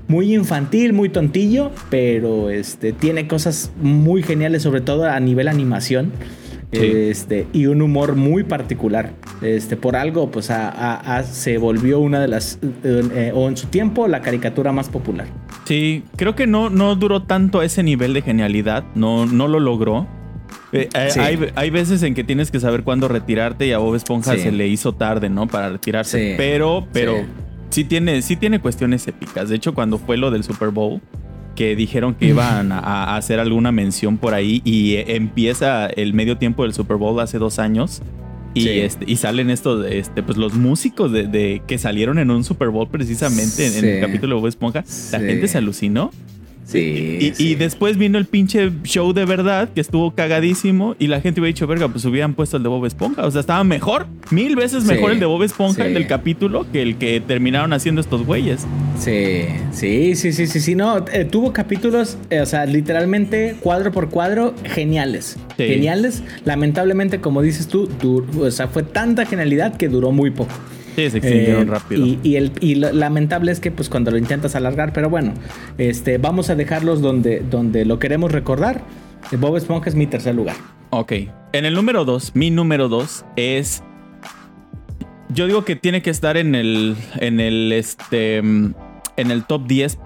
[0.09, 6.13] muy infantil, muy tontillo, pero este, tiene cosas muy geniales, sobre todo a nivel animación.
[6.73, 6.81] Sí.
[6.83, 9.13] Este, y un humor muy particular.
[9.43, 13.49] Este, por algo, pues a- a- a- se volvió una de las, eh, eh, o
[13.49, 15.29] en su tiempo, la caricatura más popular.
[15.67, 18.83] Sí, creo que no, no duró tanto ese nivel de genialidad.
[18.97, 20.09] No, no lo logró.
[20.73, 21.21] Eh, eh, Sí.
[21.21, 24.41] hay, hay veces en que tienes que saber cuándo retirarte y a Bob Esponja Sí.
[24.41, 25.47] se le hizo tarde, ¿no?
[25.47, 26.31] Para retirarse.
[26.31, 26.35] Sí.
[26.37, 27.19] Pero, pero
[27.75, 27.85] Sí.
[27.85, 29.49] tiene, sí tiene cuestiones épicas.
[29.49, 31.01] De hecho, cuando fue lo del Super Bowl,
[31.55, 36.13] que dijeron que iban a, a hacer alguna mención por ahí y eh, empieza el
[36.13, 38.03] medio tiempo del Super Bowl hace dos años.
[38.55, 38.69] Y, Sí.
[38.81, 42.69] este, y salen estos, este, pues los músicos de, de- que salieron en un Super
[42.71, 44.81] Bowl precisamente en, en el capítulo de Bob Esponja.
[45.13, 45.27] La Sí.
[45.27, 46.13] gente se alucinó.
[46.65, 47.33] Sí.
[47.39, 51.41] Y, y después vino el pinche show de verdad, que estuvo cagadísimo, y la gente
[51.41, 53.27] hubiera dicho, verga, pues hubieran puesto el de Bob Esponja.
[53.27, 55.89] O sea, estaba mejor, mil veces mejor Sí, el de Bob Esponja, sí.
[55.89, 58.67] el del capítulo, que el que terminaron haciendo estos güeyes.
[58.99, 63.93] Sí, sí, sí, sí, sí, sí, no, eh, tuvo capítulos, eh, o sea, literalmente cuadro
[63.93, 66.23] por cuadro, geniales, geniales.
[66.45, 67.89] Lamentablemente, como dices tú,
[68.41, 70.53] o sea, fue tanta genialidad que duró muy poco.
[70.97, 72.07] Sí, se extinguieron Eh, rápido.
[72.07, 75.33] Y, y el, y lo lamentable es que, pues, cuando lo intentas alargar, pero bueno,
[75.79, 78.83] este, vamos a dejarlos donde, donde lo queremos recordar.
[79.33, 80.57] Eh, Bob Esponja es mi tercer lugar.
[80.91, 81.13] Ok.
[81.53, 83.83] En el número 2, mi número 2 es.
[85.29, 86.95] Yo digo que tiene que estar en el.
[87.21, 87.73] En el.
[87.73, 88.39] Este.
[88.39, 88.75] En
[89.31, 89.99] el top 10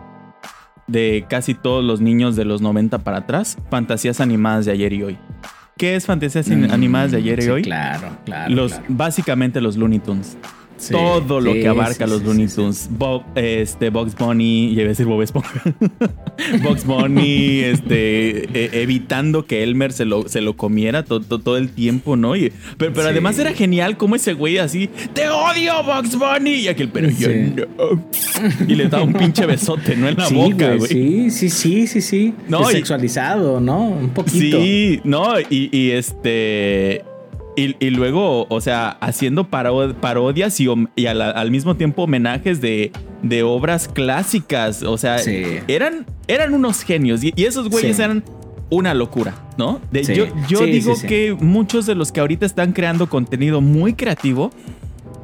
[0.87, 3.59] de casi todos los niños de los 90 para atrás.
[3.71, 5.19] Fantasías animadas de ayer y hoy.
[5.77, 7.63] ¿Qué es fantasías Mm, animadas de ayer y sí, hoy?
[7.63, 8.55] Claro, claro.
[8.55, 8.87] Los, claro.
[8.89, 10.37] Básicamente los Looney Tunes.
[10.79, 12.89] Sí, todo lo sí, que abarca sí, los sí, Looney sí, Tunes.
[12.91, 15.61] Bob, este, Bugs Bunny, ya iba a decir Bob Esponja.
[16.63, 21.57] Bugs Bunny, este, e- evitando que Elmer se lo, se lo comiera to- to- todo
[21.57, 22.37] el tiempo, ¿no?
[22.37, 23.09] Y- pero pero Sí.
[23.11, 26.55] además era genial como ese güey así, te odio, Bugs Bunny.
[26.55, 28.05] Y aquel, pero yo no.
[28.69, 30.09] Y le daba un pinche besote, ¿no?
[30.09, 30.89] En la sí, boca, güey, güey.
[30.89, 32.35] Sí, sí, sí, sí, sí.
[32.49, 33.81] No, y- sexualizado, ¿no?
[33.89, 34.61] Un poquito.
[34.61, 37.03] Sí, no, y, y este.
[37.59, 40.69] Y, y luego, o sea, haciendo paro- parodias y,
[41.07, 42.93] al, al mismo tiempo homenajes de,
[43.23, 44.83] de obras clásicas.
[44.85, 45.43] O sea, Sí.
[45.67, 47.25] eran, eran unos genios.
[47.25, 48.03] Y, y esos güeyes Sí.
[48.03, 48.23] eran
[48.71, 49.81] una locura, ¿no?
[49.91, 50.15] De- Sí.
[50.49, 54.51] Yo, digo que muchos de los que ahorita están creando contenido muy creativo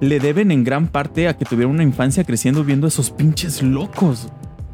[0.01, 4.29] le deben en gran parte a que tuvieron una infancia creciendo viendo esos pinches locos.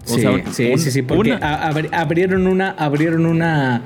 [0.06, 1.54] O sí, sea, sí, un- sí, sí, porque una-
[1.92, 3.82] abrieron una, abrieron una,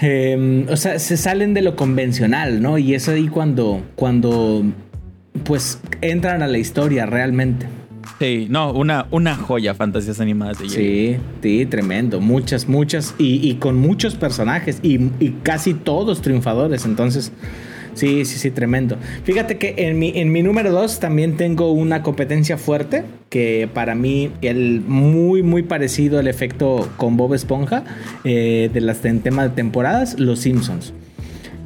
[0.00, 2.78] eh, o sea, se salen de lo convencional, ¿no?
[2.78, 4.64] Y es ahí cuando, cuando,
[5.44, 7.66] pues, entran a la historia realmente.
[8.18, 10.68] Sí, no, una, una joya, fantasías animadas de.
[10.68, 16.84] Sí, sí, tremendo, muchas, muchas, y, y con muchos personajes, y, y casi todos triunfadores,
[16.84, 17.32] entonces...
[17.94, 18.96] Sí, sí, sí, tremendo.
[19.24, 23.94] Fíjate que en mi, en mi número 2 también tengo una competencia fuerte, que para
[23.94, 27.84] mí el muy, muy parecido al efecto con Bob Esponja,
[28.24, 30.92] eh, de las en tema de temporadas, Los Simpsons.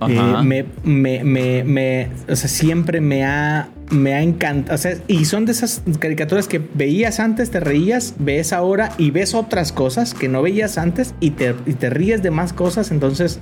[0.00, 0.40] Ajá.
[0.40, 4.74] Eh, me, me, me, me- o sea, siempre me ha, me ha encantado.
[4.74, 9.10] O sea, y son de esas caricaturas que veías antes, te reías, ves ahora y
[9.10, 12.92] ves otras cosas que no veías antes y te, y te ríes de más cosas.
[12.92, 13.40] Entonces,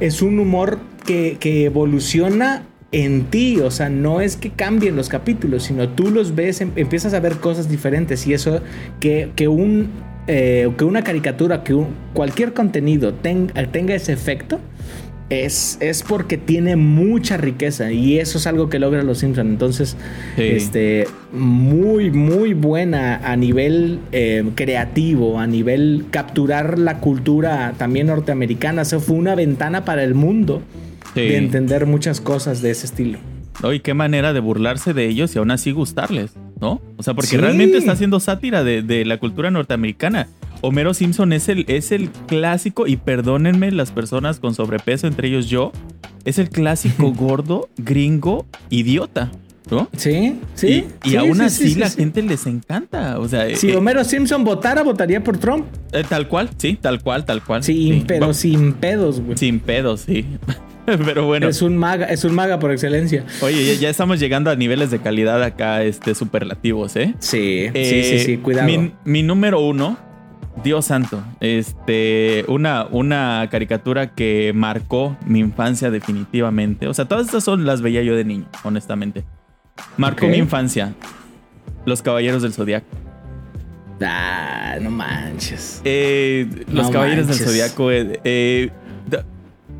[0.00, 3.58] es un humor que, que evoluciona en ti.
[3.60, 7.20] O sea, no es que cambien los capítulos, sino tú los ves, em- empiezas a
[7.20, 8.26] ver cosas diferentes.
[8.26, 8.60] Y eso,
[9.00, 9.90] que, que un.
[10.26, 11.74] eh, que una caricatura, que
[12.14, 14.60] cualquier contenido ten- tenga ese efecto,
[15.30, 19.50] es, es porque tiene mucha riqueza y eso es algo que logra los Simpsons.
[19.50, 19.96] Entonces,
[20.36, 20.42] Sí.
[20.42, 28.82] este, muy, muy buena a nivel eh, creativo, a nivel capturar la cultura también norteamericana.
[28.82, 30.62] Eso fue una ventana para el mundo
[31.14, 31.20] Sí.
[31.20, 33.18] de entender muchas cosas de ese estilo.
[33.62, 33.72] ¿no?
[33.72, 36.80] Y qué manera de burlarse de ellos y aún así gustarles, ¿no?
[36.96, 37.36] O sea, porque Sí.
[37.38, 40.28] realmente está haciendo sátira de, de la cultura norteamericana.
[40.60, 45.48] Homero Simpson es el, es el clásico, y perdónenme las personas con sobrepeso, entre ellos
[45.48, 45.72] yo,
[46.24, 49.30] es el clásico gordo, gringo, idiota,
[49.70, 49.88] ¿no?
[49.96, 50.86] Sí, sí.
[51.04, 53.18] y y sí, aún sí, así sí, sí, la gente les encanta.
[53.18, 55.66] O sea, Si eh, Homero Simpson votara, votaría por Trump.
[55.92, 57.62] eh, tal cual, sí, tal cual, tal cual.
[57.62, 58.04] Sí.
[58.06, 59.36] pero sin pedos, güey.
[59.38, 60.24] sin pedos, sí.
[60.86, 61.48] Pero bueno.
[61.48, 63.22] Es un maga, es un maga por excelencia.
[63.42, 67.14] Oye, ya, ya estamos llegando a niveles de calidad acá, este, superlativos, ¿eh?
[67.18, 68.66] Sí, sí, Eh, sí, sí, cuidado.
[68.66, 69.98] Mi, mi número uno,
[70.64, 76.88] Dios santo, este, una, una caricatura que marcó mi infancia definitivamente.
[76.88, 79.24] O sea, todas estas son las veía yo de niño, honestamente.
[79.96, 80.94] Marcó mi infancia.
[81.86, 82.86] Los Caballeros del Zodiaco.
[84.02, 85.80] Ah, no manches.
[85.84, 87.38] Eh, los No Caballeros manches.
[87.40, 87.90] del Zodiaco.
[87.90, 88.70] eh, eh,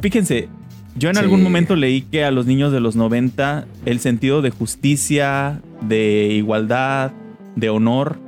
[0.01, 0.49] fíjense,
[0.97, 1.21] yo en Sí.
[1.23, 6.29] algún momento leí que a los niños de los 90 el sentido de justicia, de
[6.33, 7.13] igualdad,
[7.57, 8.19] de honor,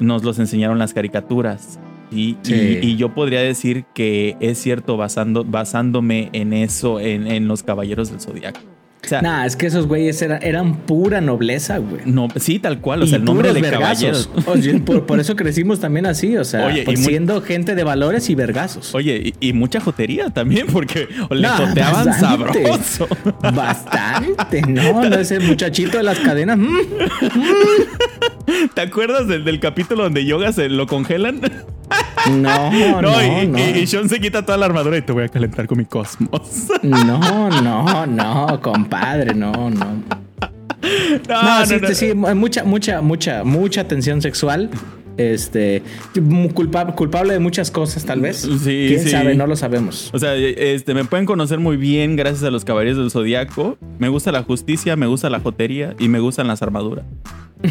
[0.00, 1.78] nos los enseñaron las caricaturas.
[2.10, 2.78] Y, Sí.
[2.82, 7.62] y- y yo podría decir que es cierto basando, basándome en eso, en, en los
[7.62, 8.60] Caballeros del Zodiaco.
[9.04, 12.02] O sea, Nah, es que esos güeyes eran, eran pura nobleza, güey.
[12.06, 14.28] no, sí, tal cual, o Y sea, el nombre de vergazos.
[14.28, 14.30] caballeros.
[14.46, 17.74] Oye, por, por eso crecimos también así, o sea, Oye, y pues, muy- siendo gente
[17.74, 18.94] de valores y vergazos.
[18.94, 22.62] Oye, y, y mucha jotería también, porque le Nah, joteaban bastante.
[22.64, 23.08] sabroso.
[23.54, 25.04] Bastante, ¿no?
[25.08, 26.58] no ese muchachito de las cadenas.
[26.58, 26.76] mm,
[28.74, 31.40] ¿Te acuerdas del, del capítulo donde Yoga se lo congelan?
[32.30, 32.70] No,
[33.02, 33.58] no, y, no.
[33.58, 35.84] y- y Sean se quita toda la armadura y te voy a calentar con mi
[35.84, 36.68] cosmos.
[36.82, 39.70] No, no, no, compadre, no, no.
[41.28, 44.70] no, No, sí, sí, mucha, mucha, mucha, mucha tensión sexual.
[45.16, 45.82] Este,
[46.54, 48.38] culpable, culpable de muchas cosas, tal vez.
[48.38, 49.10] Sí, Quién sí.
[49.10, 50.10] sabe, no lo sabemos.
[50.12, 53.78] O sea, este, me pueden conocer muy bien gracias a los caballeros del zodiaco.
[53.98, 57.04] Me gusta la justicia, me gusta la jotería y me gustan las armaduras.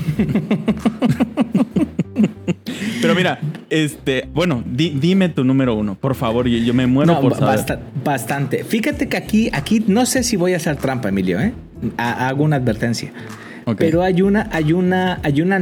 [3.02, 6.48] Pero mira, este, bueno, di- dime tu número uno, por favor.
[6.48, 7.58] Yo, yo me muero No, por saber.
[7.58, 8.64] basta- bastante.
[8.64, 11.54] Fíjate que aquí, aquí no sé si voy a hacer trampa, Emilio, ¿eh?
[11.98, 13.12] Ha- Hago una advertencia.
[13.78, 15.60] Pero hay una, hay una, hay una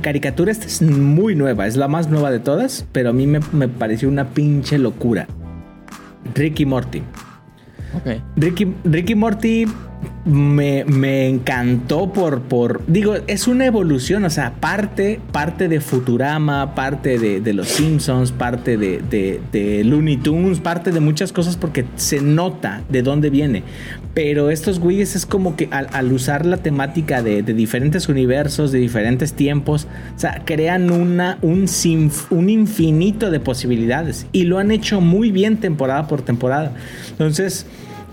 [0.00, 3.40] caricatura, esta es muy nueva, es la más nueva de todas, pero a mí me,
[3.52, 5.26] me pareció una pinche locura.
[6.34, 7.02] Ricky Morty.
[7.94, 8.22] Ok.
[8.36, 9.66] Ricky, Ricky Morty
[10.24, 16.74] me, me, encantó por, por, digo, es una evolución, o sea, parte, parte de Futurama,
[16.74, 21.56] parte de, de Los Simpsons, parte de, de, de, Looney Tunes, parte de muchas cosas
[21.56, 23.62] porque se nota de dónde viene.
[24.12, 29.32] Pero estos güeyes es como que al, usar la temática de, diferentes universos, de diferentes
[29.32, 31.66] tiempos, o sea, crean una, un,
[32.30, 36.72] un infinito de posibilidades y lo han hecho muy bien temporada por temporada.
[37.12, 37.66] Entonces,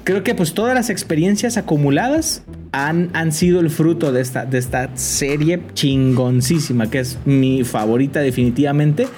[0.07, 2.41] creo que pues todas las experiencias acumuladas
[2.71, 8.21] han, han sido el fruto de esta, de esta serie chingoncísima, que es mi favorita
[8.21, 9.09] definitivamente.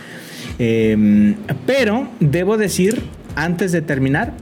[0.58, 1.36] Em,
[1.68, 3.04] pero debo decir,
[3.36, 4.34] antes de terminar,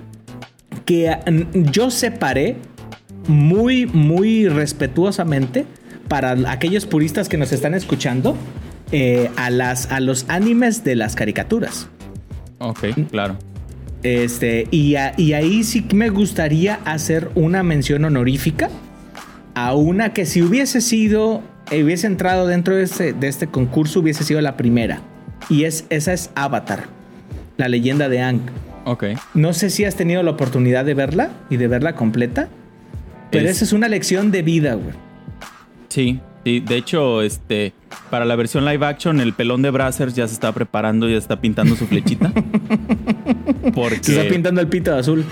[0.86, 1.17] que
[1.53, 2.55] yo separé
[3.27, 5.65] muy, muy respetuosamente
[6.07, 8.38] para aquellos puristas que nos están escuchando
[8.93, 11.89] eh, a, las, a los animes de las caricaturas.
[12.60, 13.38] Ok, claro.
[14.03, 18.69] Este, y, ahí sí me gustaría hacer una mención honorífica
[19.55, 23.99] a una que si hubiese sido, eh, hubiese entrado dentro de este, de este concurso,
[23.99, 25.01] hubiese sido la primera.
[25.49, 26.86] Y es, esa es Avatar,
[27.57, 28.41] la leyenda de Ang.
[28.86, 29.05] Ok.
[29.33, 32.49] No sé si has tenido la oportunidad de verla y de verla completa,
[33.31, 34.95] pero esa es una lección de vida, güey.
[35.89, 36.60] Sí, sí.
[36.62, 37.73] De hecho, este,
[38.10, 41.41] para la versión live action, el pelón de Brazzers ya se está preparando, ya está
[41.41, 42.31] pintando su flechita.
[43.75, 43.99] porque...
[44.01, 45.25] Se está pintando el pito de azul.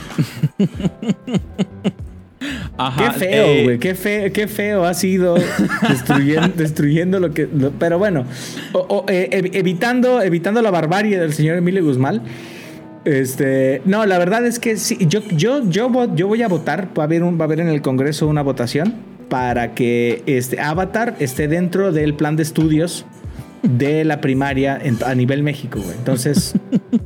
[2.77, 3.79] Ajá, qué feo, eh, güey.
[3.79, 5.35] qué, feo, qué feo ha sido
[5.87, 7.47] destruyendo, destruyendo lo que.
[7.79, 8.25] pero bueno,
[9.07, 12.21] eh, evitando, evitando la barbarie del señor Emilio Guzmán.
[13.05, 16.89] Este, no, la verdad es que sí, yo, yo, yo, yo voy a votar.
[16.97, 20.59] Va a haber, un, va a haber en el Congreso una votación para que este
[20.59, 23.05] Avatar esté dentro del plan de estudios
[23.63, 25.95] de la primaria a nivel México, güey.
[25.97, 26.55] Entonces,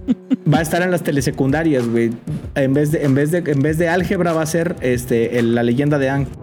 [0.54, 2.12] va a estar en las telesecundarias, güey.
[2.56, 5.64] En vez de, en vez de, en vez de álgebra va a ser este, la
[5.64, 6.28] leyenda de Ang.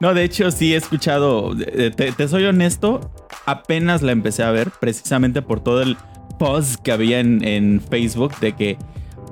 [0.00, 1.54] No, de hecho, sí he escuchado.
[1.56, 3.12] Te, soy honesto,
[3.46, 5.96] apenas la empecé a ver, precisamente por todo el
[6.38, 8.78] post que había en Facebook de que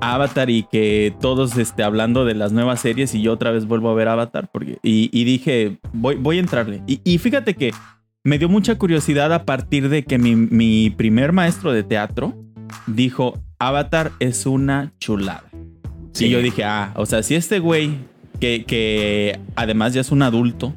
[0.01, 3.89] Avatar y que todos esté hablando de las nuevas series y yo otra vez vuelvo
[3.89, 6.83] a ver Avatar porque, y, dije, voy, voy a entrarle.
[6.87, 7.71] Y, fíjate que
[8.23, 12.35] me dio mucha curiosidad a partir de que mi, primer maestro de teatro
[12.87, 15.45] dijo, Avatar es una chulada.
[16.19, 17.91] Y yo dije, ah, o sea, si este güey,
[18.39, 20.73] que, que además ya es un adulto,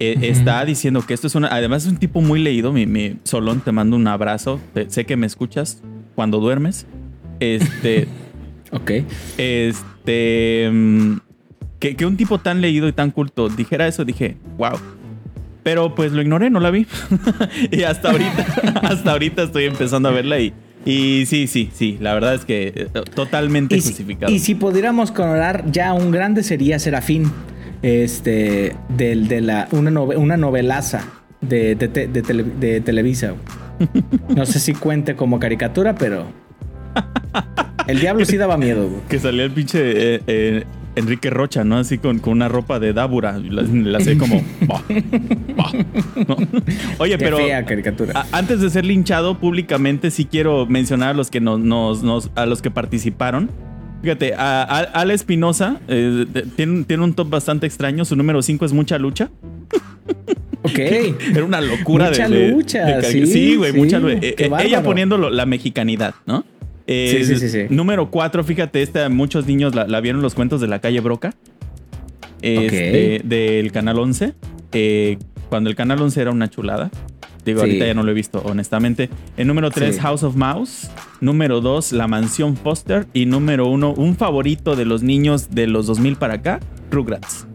[0.00, 1.48] eh, está diciendo que esto es una.
[1.48, 2.72] Además, es un tipo muy leído.
[2.72, 4.60] Mi, mi Solón, te mando un abrazo.
[4.88, 5.82] sé que me escuchas
[6.14, 6.86] cuando duermes.
[7.40, 8.08] Este.
[8.72, 8.90] ok.
[9.36, 10.70] Este.
[10.72, 11.16] Mm,
[11.78, 14.78] que, un tipo tan leído y tan culto dijera eso, dije, wow.
[15.62, 16.86] Pero pues lo ignoré, no la vi.
[17.70, 18.46] y hasta ahorita,
[18.82, 20.52] hasta ahorita estoy empezando a verla y.
[20.84, 24.32] Y sí, sí, sí, la verdad es que eh, totalmente y justificado.
[24.32, 27.30] y si pudiéramos coronar ya un grande sería Serafín,
[27.82, 31.04] este, del, de la, una, una novelaza
[31.40, 33.34] de, de Televisa.
[34.34, 36.26] No sé si cuente como caricatura, pero
[37.86, 39.80] el diablo sí daba miedo, Que salía el pinche
[40.16, 40.64] eh, eh,
[40.98, 41.78] Enrique Rocha, ¿no?
[41.78, 43.38] Así con, con, una ropa de Dábura.
[43.38, 44.36] La, hacía como.
[46.98, 47.38] Oye, pero.
[47.66, 48.26] caricatura.
[48.32, 52.62] antes de ser linchado públicamente, sí quiero mencionar a los que nos, nos, a los
[52.62, 53.50] que participaron.
[54.02, 56.24] Fíjate, a, Ale Espinosa eh,
[56.56, 58.04] tiene, tiene, un top bastante extraño.
[58.04, 59.30] Su número 5 es mucha lucha.
[60.60, 60.78] Ok.
[61.34, 63.00] Era una locura mucha lucha.
[63.02, 64.18] sí, güey, mucha lucha.
[64.20, 66.44] ella poniendo la mexicanidad, ¿no?
[66.88, 70.68] Sí, sí, sí, sí, Número 4, fíjate, esta, muchos niños la, vieron los cuentos de
[70.68, 71.34] la calle Broca.
[72.40, 74.34] Este, Del canal 11.
[74.72, 76.90] Eh, cuando el canal 11 era una chulada.
[77.44, 79.08] Digo, ahorita ya no lo he visto, honestamente.
[79.36, 80.90] En número 3, House of Mouse.
[81.20, 83.06] Número 2, La Mansión Foster.
[83.12, 87.47] Y número 1, un favorito de los niños de los 2000 para acá, Rugrats.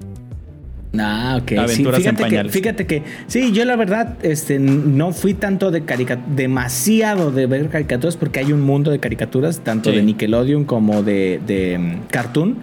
[0.98, 1.68] Ah, ok.
[1.70, 7.32] fíjate, que, fíjate que, sí, yo la verdad este, no fui tanto de caricaturas, demasiado
[7.32, 11.80] de ver caricaturas, porque hay un mundo de caricaturas, tanto de Nickelodeon como de, de
[11.80, 12.58] mm, Cartoon.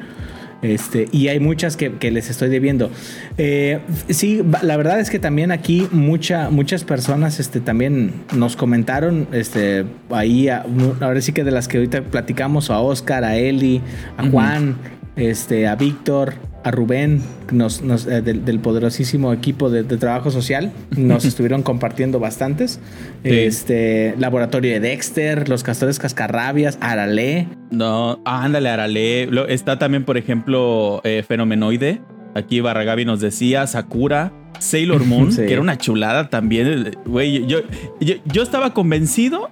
[0.63, 2.91] Este, y hay muchas que, les estoy debiendo.
[3.39, 9.27] Eh, sí, la verdad es que también aquí mucha, muchas personas este, también nos comentaron,
[9.33, 13.81] este, ahí, ahora sí que de las que ahorita platicamos, a Oscar, a Eli,
[14.19, 14.77] a Juan,
[15.17, 20.73] este, a Víctor, a Rubén nos, eh, del, poderosísimo equipo de, trabajo social.
[20.97, 22.81] Nos estuvieron compartiendo bastantes.
[23.25, 27.49] Este laboratorio de Dexter, los castores cascarrabias, Arale.
[27.71, 29.29] No, ándale, Arale.
[29.53, 32.01] Está también, por ejemplo, eh, Fenomenoide.
[32.35, 36.97] Aquí Barragabi nos decía, Sakura, Sailor Moon, que era una chulada también.
[37.05, 37.61] Güey, yo,
[38.01, 39.51] yo, estaba convencido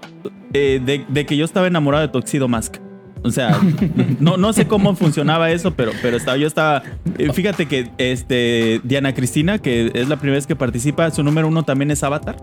[0.53, 2.77] eh, de, de, que yo estaba enamorado de Toxido Mask.
[3.23, 3.59] O sea,
[4.21, 6.83] no, no sé cómo funcionaba eso, pero, pero estaba, yo estaba.
[7.19, 11.49] eh, Fíjate que este Diana Cristina, que es la primera vez que participa, su número
[11.49, 12.37] uno también es Avatar.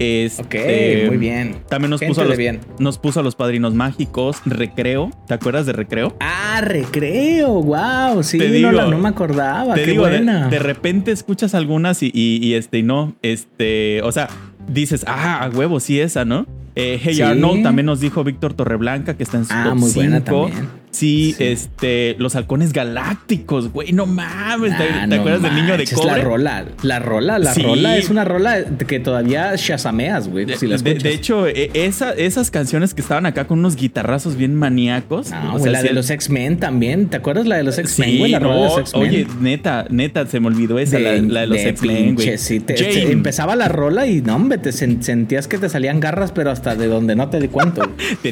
[0.00, 1.56] Este, Ok, muy bien.
[1.68, 2.60] También nos Gente puso, a los, bien.
[2.78, 5.10] nos puso a los padrinos mágicos, Recreo.
[5.26, 6.14] ¿Te acuerdas de Recreo?
[6.20, 10.48] Ah, recreo, wow, sí, Te no, la- no, me acordaba, Te qué digo, de, buena.
[10.48, 14.28] de repente escuchas algunas y, y- y, este, y no, este, o sea,
[14.68, 16.46] dices, ah, a huevo, sí, esa, ¿no?
[16.80, 17.22] Eh, hey Sí.
[17.22, 20.46] Arnold también nos dijo Víctor Torreblanca que está en su Ah, top muy buena 5.
[20.48, 20.68] también.
[20.90, 21.44] Sí, Sí.
[21.44, 26.06] este, los halcones galácticos, güey, no mames, ¿te, Ah, te acuerdas del niño de cobre?
[26.06, 27.62] La rola, la rola, la Sí.
[27.62, 32.12] rola es una rola que todavía shazameas, güey, De, si de- de hecho, e- esa-
[32.12, 35.30] esas canciones que estaban acá con unos guitarrazos bien maníacos.
[35.30, 37.08] No, o sea, la de los X-Men también.
[37.08, 38.30] ¿Te acuerdas la de los X-Men, Sí, güey?
[38.32, 39.08] La rola de los X-Men.
[39.08, 42.26] oye, neta, neta, se me olvidó esa, la, la de los X-Men, güey.
[42.74, 46.50] te- empezaba la rola y no, hombre, te sen- sentías que te salían garras, pero
[46.50, 47.48] hasta de donde no te di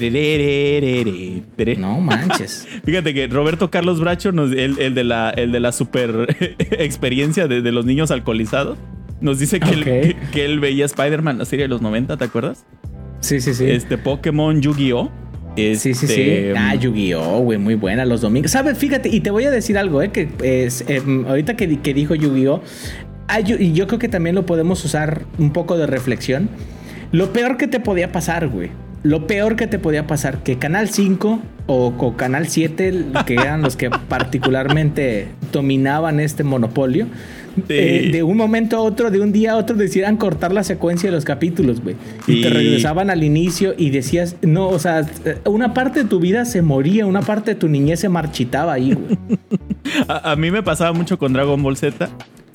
[1.56, 1.76] tere.
[1.76, 2.45] No manches.
[2.84, 6.34] Fíjate que Roberto Carlos Bracho, el, el de la, el de la super
[6.78, 8.78] experiencia de, de los niños alcoholizados,
[9.20, 9.80] nos dice que, él,
[10.16, 10.30] Ok.
[10.32, 12.64] que él veía Spider-Man, la serie de los 90, ¿te acuerdas?
[13.20, 13.64] Sí, sí, sí.
[13.70, 15.10] Este Pokémon Yu-Gi-Oh!
[15.56, 16.04] Sí, sí, sí.
[16.04, 18.50] Este, Ah, Yu-Gi-Oh, güey, muy buena los domingos.
[18.50, 18.76] ¿Sabes?
[18.76, 20.10] Fíjate, y te voy a decir algo, ¿eh?
[20.10, 22.60] Que es, em, ahorita que, que dijo Yu-Gi-Oh,
[23.28, 26.50] ah, yo- y yo creo que también lo podemos usar un poco de reflexión.
[27.10, 28.68] Lo peor que te podía pasar, güey.
[29.06, 33.62] Lo peor que te podía pasar, que Canal 5 o, o Canal 7, que eran
[33.62, 37.06] los que particularmente dominaban este monopolio,
[37.68, 41.08] eh, de un momento a otro, de un día a otro, decidieran cortar la secuencia
[41.08, 41.94] de los capítulos, güey.
[42.26, 46.18] Y te regresaban al inicio y decías, no, o sea, eh, una parte de tu
[46.18, 49.38] vida se moría, una parte de tu niñez se marchitaba ahí, güey.
[50.08, 52.10] a, a mí me pasaba mucho con Dragon Ball Z.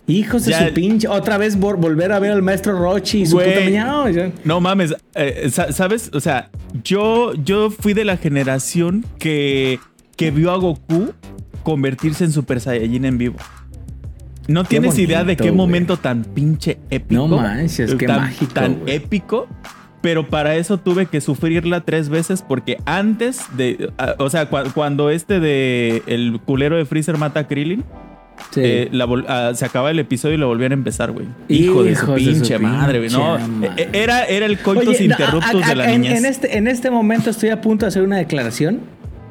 [0.07, 3.59] Hijos de su pinche, otra vez volver a ver al maestro Rochi y su puta.
[4.43, 6.09] No, mames, eh, sa- ¿sabes?
[6.13, 6.49] O sea,
[6.83, 9.79] yo, yo fui de la generación que,
[10.17, 11.13] que vio a Goku
[11.63, 13.37] convertirse en Super Saiyajin en vivo.
[14.47, 17.27] No Qué tienes idea de qué momento tan pinche épico.
[17.27, 19.47] No manches, qué tan, mágico, Tan épico.
[20.01, 23.91] Pero para eso tuve que sufrirla tres veces porque antes de...
[24.17, 26.01] o sea, cua- cuando este de...
[26.07, 27.83] El culero de Freezer mata a Krillin,
[28.51, 28.61] Sí.
[28.63, 31.27] eh, la ah, se acaba el episodio y lo volvían a empezar, güey.
[31.47, 33.09] Hijo de su Hijos de su pinche madre, güey.
[33.11, 33.71] No, madre.
[33.77, 36.17] eh, era, era el coitus Oye, no, interruptus a- a- de la en, niñez.
[36.19, 38.79] en este, en este momento estoy a punto de hacer una declaración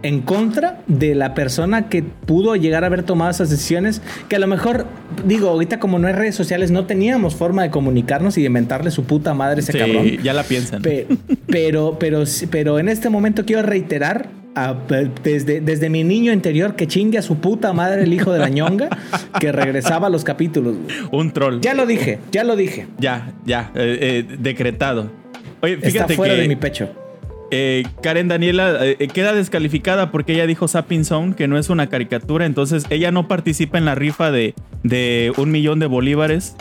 [0.03, 4.01] en contra de la persona que pudo llegar a haber tomado esas decisiones,
[4.31, 4.87] que a lo mejor,
[5.27, 8.91] digo, ahorita como no hay redes sociales, no teníamos forma de comunicarnos y de inventarle
[8.93, 10.07] su puta madre a ese Sí, cabrón.
[10.23, 10.81] ya la piensan.
[10.81, 11.07] Pe-
[11.49, 14.75] Pero, pero, pero en este momento quiero reiterar a-
[15.23, 18.49] desde, desde mi niño interior que chingue a su puta madre el hijo de la
[18.49, 18.89] ñonga
[19.39, 20.77] que regresaba a los capítulos.
[21.13, 21.61] Un troll.
[21.61, 22.87] Ya lo dije, ya lo dije.
[22.99, 25.11] Ya, ya, eh, eh, decretado.
[25.63, 26.89] Oye, Está fíjate fuera que de mi pecho.
[27.51, 28.79] eh, Karen Daniela
[29.13, 33.29] queda descalificada porque ella dijo Sapping Zone, que no es una caricatura, entonces ella no
[33.29, 36.57] participa en la rifa de, de un millón de bolívares,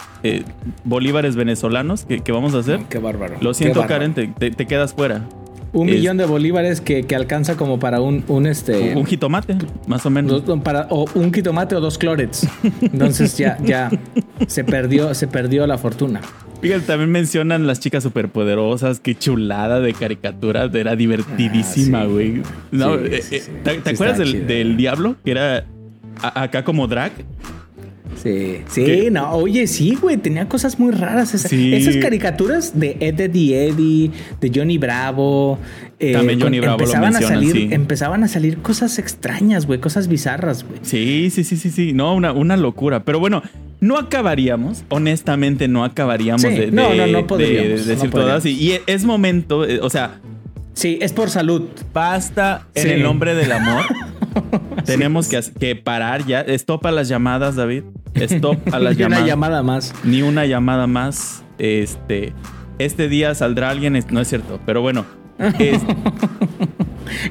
[0.83, 2.79] bolívares venezolanos que, que vamos a hacer.
[2.89, 3.35] Qué bárbaro.
[3.41, 3.99] Lo siento, bárbaro.
[4.13, 5.21] Karen, te, te- te quedas fuera.
[5.71, 8.95] Un Es- millón de bolívares que, que alcanza como para un, un este.
[8.95, 9.55] Un jitomate,
[9.87, 10.41] más o menos.
[10.63, 12.47] para, o un quitomate o dos clorets.
[12.81, 13.89] Entonces ya, ya
[14.47, 16.21] se perdió, se perdió la fortuna.
[16.61, 22.11] Fíjate, también mencionan las chicas superpoderosas, qué chulada de caricatura, era divertidísima, Ah, sí.
[22.11, 22.41] güey.
[22.71, 23.43] No, Sí, eh, sí, eh.
[23.83, 25.15] ¿Te, acuerdas del, del diablo?
[25.23, 25.65] Que era
[26.21, 27.11] a- acá como drag.
[28.15, 29.11] Sí, sí, ¿Qué?
[29.11, 31.29] no, oye, sí, güey, tenía cosas muy raras.
[31.29, 31.73] Sí.
[31.73, 35.57] Esas caricaturas de Ed, Ed y Eddie, de Johnny Bravo.
[35.99, 37.73] eh, También Johnny con- Bravo lo empezaban a mencionan, salir, sí.
[37.73, 40.79] Empezaban a salir cosas extrañas, güey, cosas bizarras, güey.
[40.81, 41.93] Sí, sí, sí, sí, sí.
[41.93, 43.03] No, una, una locura.
[43.05, 43.41] Pero bueno,
[43.79, 48.19] no acabaríamos, honestamente, no acabaríamos Sí, de, no, de- no, no podríamos, de decir no
[48.21, 48.45] todas.
[48.45, 50.19] Y, y es momento, eh, o sea,
[50.73, 51.63] Sí, es por salud.
[51.93, 53.83] basta en el nombre del amor.
[54.85, 56.41] Tenemos que, que parar ya.
[56.41, 57.83] Stop a las llamadas, David.
[58.15, 59.27] Stop a las Y una llamadas.
[59.27, 59.93] llamada más.
[60.03, 61.43] ni una llamada más.
[61.57, 62.33] Este,
[62.77, 65.05] este día saldrá alguien, no es cierto, pero bueno.
[65.59, 65.81] es-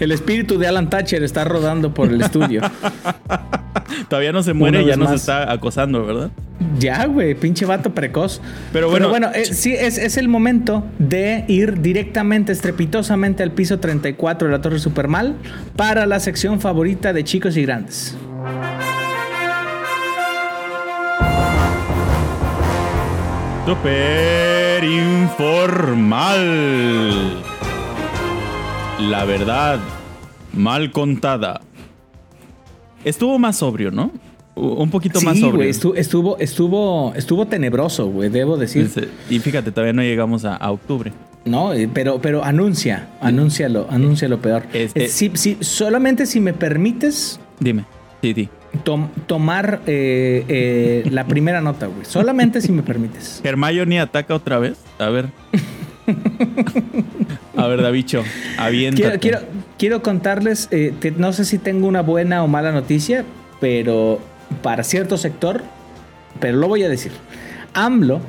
[0.01, 2.62] El espíritu de Alan Thatcher está rodando por el estudio.
[4.09, 5.20] todavía no se muere, ya nos más.
[5.20, 6.31] está acosando, ¿verdad?
[6.79, 8.41] ya, güey, pinche vato precoz.
[8.72, 13.79] Pero bueno- bueno, eh, sí, es, es el momento de ir directamente, estrepitosamente al piso
[13.81, 15.37] 34 de la Torre Supermal
[15.76, 18.16] para la sección favorita de chicos y grandes.
[23.66, 26.43] Super informal.
[29.01, 29.78] La verdad,
[30.53, 31.61] mal contada.
[33.05, 34.11] Estuvo más sobrio, ¿no?
[34.57, 35.57] Un poquito más Sí, sobrio.
[35.59, 38.86] güey, estu- estuvo, estuvo, estuvo tenebroso, güey, debo decir.
[38.86, 41.12] Este, Y fíjate, todavía no llegamos a, a octubre.
[41.44, 41.72] ¿no?
[41.72, 44.64] Eh, Pero, pero anuncia, anúncialo, anuncia lo peor.
[44.72, 47.84] Es- Eh, si- si- solamente si me permites Dime.
[48.20, 48.49] Sí, sí.
[48.84, 52.05] tom- tomar eh, eh, la primera nota, güey.
[52.05, 53.40] Solamente si me permites.
[53.44, 54.76] Hermione ataca otra vez.
[54.99, 55.28] A ver.
[57.57, 58.23] A ver, Davicho,
[58.57, 59.19] aviéntate.
[59.19, 59.39] Quiero, quiero,
[59.79, 63.25] quiero contarles, eh, que no sé si tengo una buena o mala noticia,
[63.61, 64.21] pero
[64.63, 65.63] para cierto sector,
[66.41, 67.13] pero lo voy a decir.
[67.75, 68.21] AMLO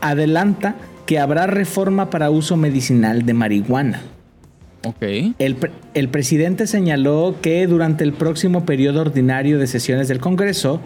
[0.00, 0.76] adelanta
[1.06, 4.02] que habrá reforma para uso medicinal de marihuana.
[4.84, 5.02] Ok.
[5.38, 10.80] El, pre- el presidente señaló que durante el próximo periodo ordinario de sesiones del Congreso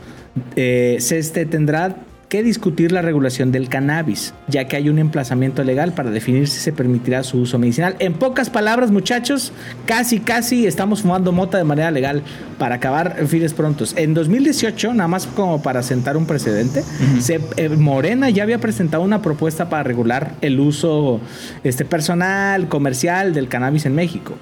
[0.57, 1.97] eh, se este, tendrá
[2.32, 6.60] que discutir la regulación del cannabis, ya que hay un emplazamiento legal para definir si
[6.60, 7.94] se permitirá su uso medicinal.
[7.98, 9.52] En pocas palabras, muchachos,
[9.84, 12.22] casi, casi estamos fumando mota de manera legal
[12.62, 13.92] para acabar fines prontos.
[13.98, 16.84] En 2018, nada más como para sentar un precedente,
[17.18, 21.20] se- eh, Morena ya había presentado una propuesta para regular el uso
[21.64, 24.34] este, personal, comercial del cannabis en México.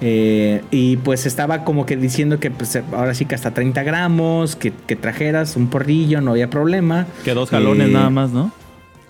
[0.00, 4.56] Eh, y pues estaba como que diciendo que pues, ahora sí que hasta 30 gramos,
[4.56, 7.06] que, que trajeras un porrillo, no había problema.
[7.26, 8.52] Que dos jalones Eh, nada más, ¿no?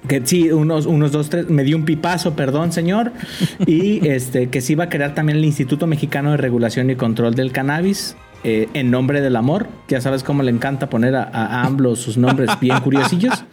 [0.09, 3.13] Que sí, unos, unos dos, tres, me dio un pipazo, perdón, señor.
[3.67, 7.35] Y este, que se iba a crear también el Instituto Mexicano de Regulación y Control
[7.37, 8.17] del Cannabis.
[8.49, 12.17] Eh, en nombre del amor, ya sabes cómo le encanta poner a, a AMLO sus
[12.17, 13.45] nombres bien curiosillos.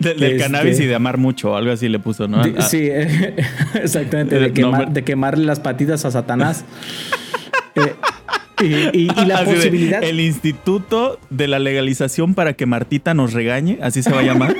[0.00, 2.42] De- del este- cannabis y de amar mucho, algo así le puso, ¿no?
[2.42, 3.36] De- Ah, sí, eh,
[3.74, 6.64] exactamente, de, quemar- de quemarle las patitas a Satanás.
[8.60, 10.02] Eh, y, y- y la así posibilidad.
[10.02, 14.56] el Instituto de la Legalización para que Martita nos regañe, así se va a llamar.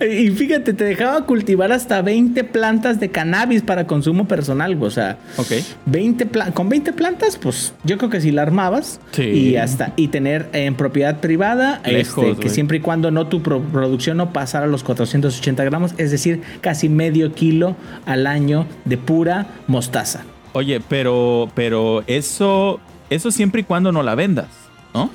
[0.00, 4.90] Y fíjate, te dejaba cultivar hasta 20 plantas de cannabis para consumo personal, güey, o
[4.90, 5.52] sea, ok.
[5.86, 9.24] 20 pla- con 20 plantas, pues yo creo que si la armabas Sí.
[9.24, 13.42] y hasta y tener en propiedad privada, Lejos, este, que siempre y cuando no tu
[13.42, 17.76] pro- producción no pasara los 480 gramos, es decir, casi medio kilo
[18.06, 20.22] al año de pura mostaza.
[20.52, 22.80] Oye, pero, pero eso,
[23.10, 24.48] eso siempre y cuando no la vendas,
[24.94, 25.10] ¿no?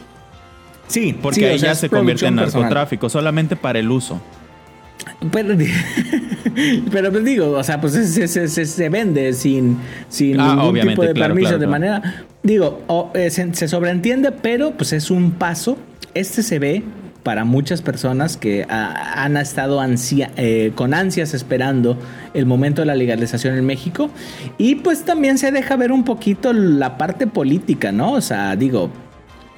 [0.88, 2.64] Sí, Porque sí, ahí sea, ya se convierte en producción personal.
[2.70, 4.22] narcotráfico, solamente para el uso.
[5.32, 5.56] Pero,
[6.92, 9.78] pero pues digo, o sea, pues se, se- se- se vende sin,
[10.10, 11.72] sin Ah, ningún tipo de claro, permiso, claro, de claro.
[12.02, 12.26] manera.
[12.44, 15.78] Digo, o, eh, se, sobreentiende, pero pues es un paso.
[16.14, 16.84] Este se ve
[17.24, 21.98] para muchas personas que ah, han estado ansia- eh, con ansias esperando
[22.34, 24.10] el momento de la legalización en México.
[24.58, 28.14] Y pues también se deja ver un poquito la parte política, ¿no?
[28.14, 28.92] O sea, digo,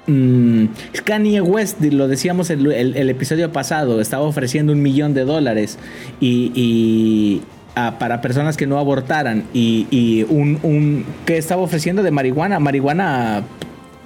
[0.07, 0.65] Mm,
[1.03, 5.77] Kanye West, lo decíamos el, el- el episodio pasado, estaba ofreciendo un millón de dólares
[6.21, 7.41] y, y,
[7.99, 13.43] para personas que no abortaran y, y un, un que estaba ofreciendo de marihuana, marihuana,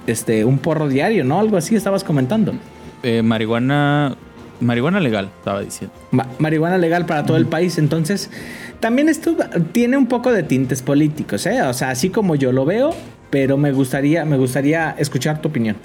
[0.06, 1.40] este, un porro diario, ¿no?
[1.40, 2.52] Algo así estabas comentando.
[3.02, 4.14] Eh, marihuana,
[4.60, 5.94] marihuana legal, estaba diciendo.
[6.10, 7.78] Ma- marihuana legal para todo el país.
[7.78, 8.28] Entonces,
[8.80, 9.36] también esto
[9.72, 11.62] tiene un poco de tintes políticos, ¿eh?
[11.62, 12.94] O sea, así como yo lo veo,
[13.32, 15.76] pero me gustaría, me gustaría escuchar tu opinión.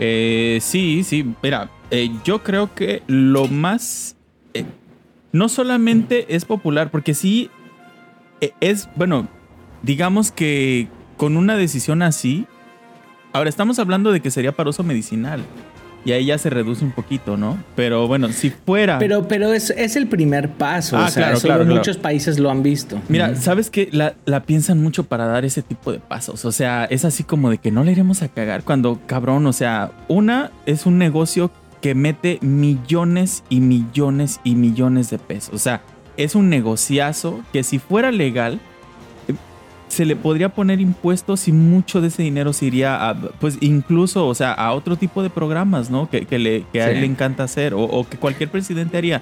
[0.00, 4.16] Eh, sí, sí, mira, eh, yo creo que lo más...
[4.54, 4.64] eh,
[5.30, 7.48] no solamente es popular, porque sí
[8.40, 9.28] eh, es, bueno,
[9.82, 12.46] digamos que con una decisión así,
[13.32, 15.44] ahora estamos hablando de que sería para uso medicinal.
[16.04, 17.62] Y ahí ya se reduce un poquito, ¿no?
[17.76, 18.98] Pero bueno, si fuera...
[18.98, 20.96] Pero, pero es, es el primer paso.
[20.96, 21.78] Ah, o sea, claro, solo claro, claro.
[21.78, 23.00] muchos países lo han visto.
[23.08, 23.36] Mira.
[23.36, 23.88] ¿sabes qué?
[23.92, 26.44] La, la piensan mucho para dar ese tipo de pasos.
[26.44, 29.52] O sea, es así como de que no le iremos a cagar cuando, cabrón, o
[29.52, 35.54] sea, una es un negocio que mete millones y millones y millones de pesos.
[35.54, 35.82] O sea,
[36.16, 38.60] es un negociazo que si fuera legal,
[39.90, 44.28] se le podría poner impuestos y mucho de ese dinero se iría a, pues incluso,
[44.28, 46.08] o sea, a otro tipo de programas, ¿no?
[46.08, 49.20] Que, que le, que a él le encanta hacer o, o que cualquier presidente haría.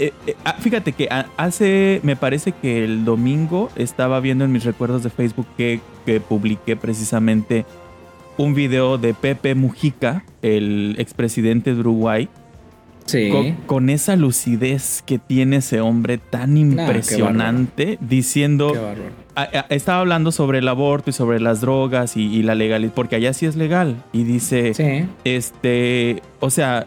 [0.00, 4.64] Eh, eh, ah, fíjate que hace, me parece que el domingo estaba viendo en mis
[4.64, 7.64] recuerdos de Facebook que, que publiqué precisamente
[8.38, 12.28] un video de Pepe Mujica, el expresidente de Uruguay,
[13.04, 13.30] Sí.
[13.30, 19.21] con, con esa lucidez que tiene ese hombre tan impresionante, diciendo, Qué bárbaro.
[19.34, 22.92] A- a- estaba hablando sobre el aborto y sobre las drogas y, y la legalidad,
[22.94, 25.06] porque allá sí es legal, y dice, Sí.
[25.24, 26.86] este, o sea,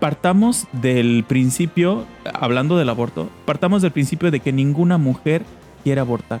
[0.00, 5.42] partamos del principio, hablando del aborto, partamos del principio de que ninguna mujer
[5.82, 6.40] quiere abortar.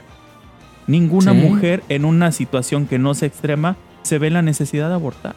[0.86, 1.38] Ninguna Sí.
[1.38, 5.34] mujer en una situación que no sea extrema se ve la necesidad de abortar.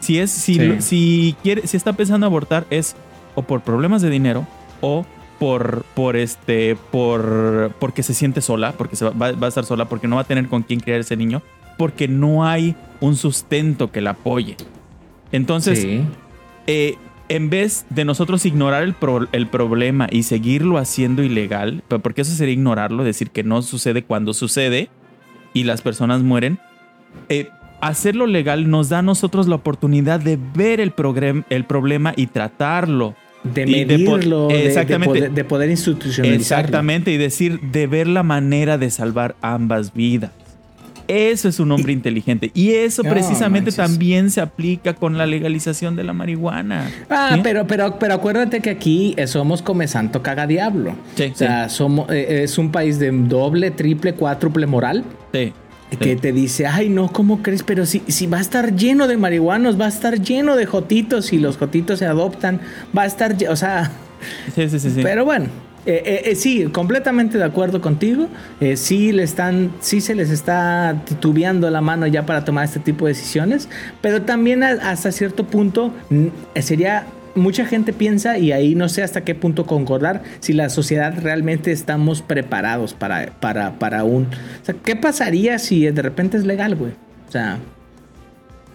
[0.00, 0.76] Si es, si, Sí.
[0.80, 2.96] si quiere, si está pensando abortar es
[3.34, 4.46] o por problemas de dinero
[4.80, 5.04] o
[5.40, 9.64] por, por este, por, porque se siente sola, porque se va, va- va a estar
[9.64, 11.42] sola, porque no va a tener con quién criar ese niño,
[11.78, 14.56] porque no hay un sustento que la apoye.
[15.32, 16.02] Entonces, sí.
[16.66, 16.96] eh,
[17.28, 22.32] en vez de nosotros ignorar el, pro- el problema y seguirlo haciendo ilegal, porque eso
[22.32, 24.90] sería ignorarlo, decir que no sucede cuando sucede
[25.54, 26.58] y las personas mueren,
[27.28, 27.48] eh,
[27.80, 30.92] hacerlo legal nos da a nosotros la oportunidad de ver el,
[31.48, 33.14] el problema y tratarlo.
[33.42, 35.06] De Y de po- medirlo, de, de Exactamente.
[35.06, 36.40] poder, de poder institucionalizarlo.
[36.64, 40.30] Exactamente, y decir, de ver la manera de salvar ambas vidas.
[41.08, 42.52] Eso es un hombre inteligente.
[42.54, 43.76] Y eso precisamente manches.
[43.76, 46.88] también se aplica con la legalización de la marihuana.
[47.08, 47.40] Ah, ¿Sí?
[47.42, 50.94] pero, pero, pero acuérdate que aquí eh, somos come santo caga diablo.
[51.16, 55.02] Sí, o sea, somos, eh, es un país de doble, triple, cuádruple moral.
[55.34, 55.52] Sí,
[55.98, 57.62] Que te dice, ay no, ¿cómo crees?
[57.62, 61.32] Pero si, si va a estar lleno de marihuanos, va a estar lleno de jotitos
[61.32, 62.60] y los jotitos se adoptan,
[62.96, 63.90] va a estar, o sea,
[64.54, 65.00] Sí, sí, sí, sí.
[65.02, 65.46] pero bueno,
[65.86, 68.28] eh, eh, eh, sí, completamente de acuerdo contigo.
[68.60, 72.80] Eh, sí le están, sí se les está titubeando la mano ya para tomar este
[72.80, 73.68] tipo de decisiones,
[74.02, 75.92] pero también a- hasta cierto punto
[76.60, 81.14] sería mucha gente piensa y ahí no sé hasta qué punto concordar si la sociedad
[81.22, 86.44] realmente estamos preparados para para para un, o sea, ¿qué pasaría si de repente es
[86.44, 86.92] legal, güey?
[87.28, 87.58] O sea,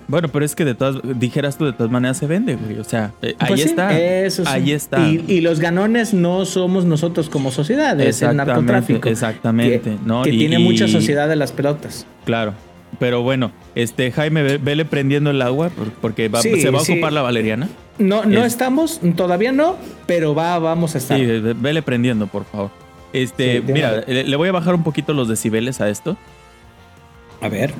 [0.07, 2.77] Bueno, pero es que de todas, dijeras tú, de todas maneras se vende, güey.
[2.77, 3.99] O sea, eh, ahí Pues sí, está.
[3.99, 4.51] Eso sí.
[4.53, 4.99] Ahí está.
[5.07, 9.09] Y, y los ganones no somos nosotros como sociedad, es el narcotráfico.
[9.09, 10.21] exactamente, Que, ¿no?
[10.21, 12.05] que Y- tiene mucha sociedad de las pelotas.
[12.23, 12.53] Claro.
[12.99, 16.79] Pero bueno, este Jaime, ve- vele prendiendo el agua por- porque va- Sí, se va
[16.79, 16.93] a sí.
[16.93, 17.67] ocupar la valeriana.
[17.97, 19.75] No, no Es- estamos, todavía no,
[20.05, 21.17] pero va, vamos a estar.
[21.19, 22.69] Sí, ve- vele prendiendo, por favor.
[23.13, 26.17] Este, Sí, mira, le, le voy a bajar un poquito los decibeles a esto.
[27.41, 27.73] A ver.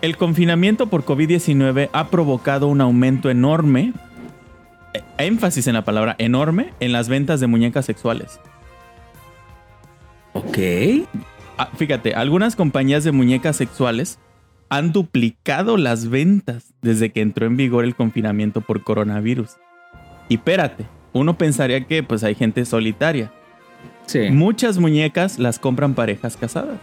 [0.00, 3.92] El confinamiento por COVID-19 ha provocado un aumento enorme,
[4.94, 8.40] eh, énfasis en la palabra enorme, en las ventas de muñecas sexuales.
[10.32, 10.58] Ok.
[11.58, 14.18] Ah, fíjate, algunas compañías de muñecas sexuales
[14.72, 19.50] han duplicado las ventas desde que entró en vigor el confinamiento por coronavirus.
[20.30, 23.30] Y espérate, uno pensaría que pues hay gente solitaria.
[24.06, 24.30] Sí.
[24.30, 26.78] Muchas muñecas las compran parejas casadas.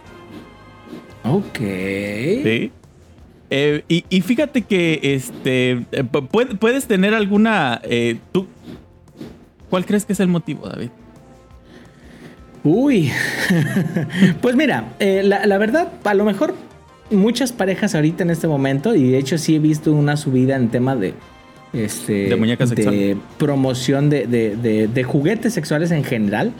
[1.24, 1.58] Ok.
[1.58, 2.70] ¿sí?
[3.50, 7.80] Eh, y, y fíjate que este eh, pu- puede- puedes tener alguna.
[7.82, 8.46] eh, tú,
[9.68, 10.90] ¿Cuál crees que es el motivo, David?
[12.62, 13.10] Uy.
[14.40, 16.54] pues mira, la, la verdad, a lo mejor
[17.10, 20.68] muchas parejas ahorita en este momento, y de hecho sí he visto una subida en
[20.68, 21.14] tema de.
[21.72, 23.16] Este, De muñecas de sexuales.
[23.38, 26.52] promoción de, de- de- de juguetes sexuales en general.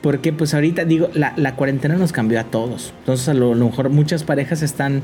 [0.00, 2.94] Porque pues ahorita digo, la, la cuarentena nos cambió a todos.
[3.00, 5.02] Entonces a lo, a lo mejor muchas parejas están,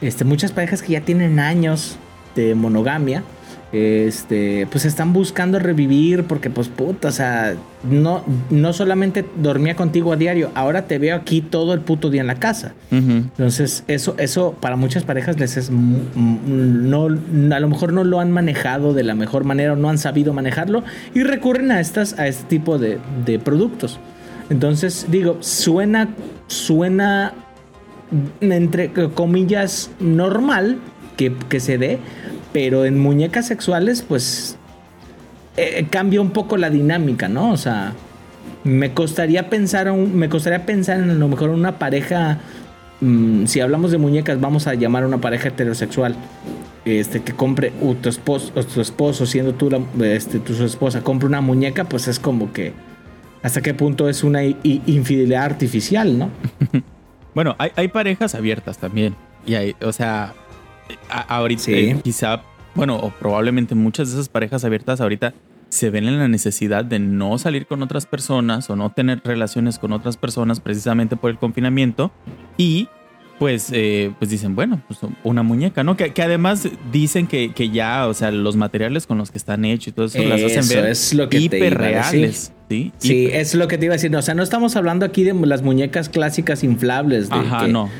[0.00, 1.96] este, muchas parejas que ya tienen años
[2.36, 3.24] de monogamia,
[3.72, 7.54] este, pues están buscando revivir porque pues puta, o sea,
[7.90, 12.20] no, no solamente dormía contigo a diario, ahora te veo aquí todo el puto día
[12.20, 12.74] en la casa.
[12.90, 17.06] Entonces, eso, eso para muchas parejas les es mu- no,
[17.54, 20.32] a lo mejor no lo han manejado de la mejor manera o no han sabido
[20.32, 23.98] manejarlo y recurren a estas, a este tipo de, de productos.
[24.48, 26.08] Entonces, digo, suena,
[26.46, 27.32] suena
[28.40, 30.78] entre comillas normal
[31.16, 31.98] que, que se dé,
[32.56, 34.56] pero en muñecas sexuales, pues
[35.58, 37.52] eh, cambia un poco la dinámica, ¿no?
[37.52, 37.92] O sea,
[38.64, 42.38] me costaría pensar, me costaría pensar en a lo mejor una pareja,
[43.02, 46.16] mm, si hablamos de muñecas, vamos a llamar a una pareja heterosexual,
[46.86, 51.28] este, que compre, o tu esposo, tu esposo siendo tú, la, este, tu esposa, compre
[51.28, 52.72] una muñeca, pues es como que,
[53.42, 56.30] ¿hasta qué punto es una infidelidad artificial, no?
[57.34, 59.14] Bueno, hay, hay parejas abiertas también.
[59.44, 60.32] Y hay, o sea,
[61.10, 61.72] a- ahorita Sí.
[61.74, 62.42] eh, quizá,
[62.74, 65.34] bueno, o probablemente muchas de esas parejas abiertas ahorita
[65.68, 69.78] se ven en la necesidad de no salir con otras personas o no tener relaciones
[69.78, 72.12] con otras personas precisamente por el confinamiento.
[72.56, 72.88] Y
[73.38, 75.96] pues, eh, pues dicen, bueno, pues una muñeca, ¿no?
[75.96, 79.64] Que, que además dicen que, que ya, o sea, los materiales con los que están
[79.66, 82.52] hechos y todo eso, las hacen ver es lo que hiperreales.
[82.70, 82.92] ¿sí?
[82.98, 84.14] Sí, Hiper- es lo que te iba a decir.
[84.16, 87.28] O sea, no estamos hablando aquí de las muñecas clásicas inflables.
[87.28, 87.90] De Ajá, que- no.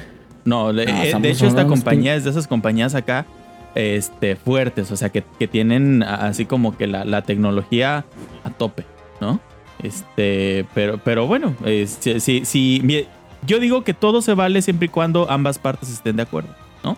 [0.47, 3.27] No, de, No, eh, de hecho esta compañía es de esas compañías acá
[3.75, 8.07] este, fuertes, o sea, que, que tienen así como que la, la tecnología
[8.45, 8.85] a tope,
[9.21, 9.39] ¿no?
[9.83, 13.07] Este, pero, pero bueno, eh, si, si-
[13.47, 16.49] yo digo que todo se vale siempre y cuando ambas partes estén de acuerdo,
[16.83, 16.97] ¿no?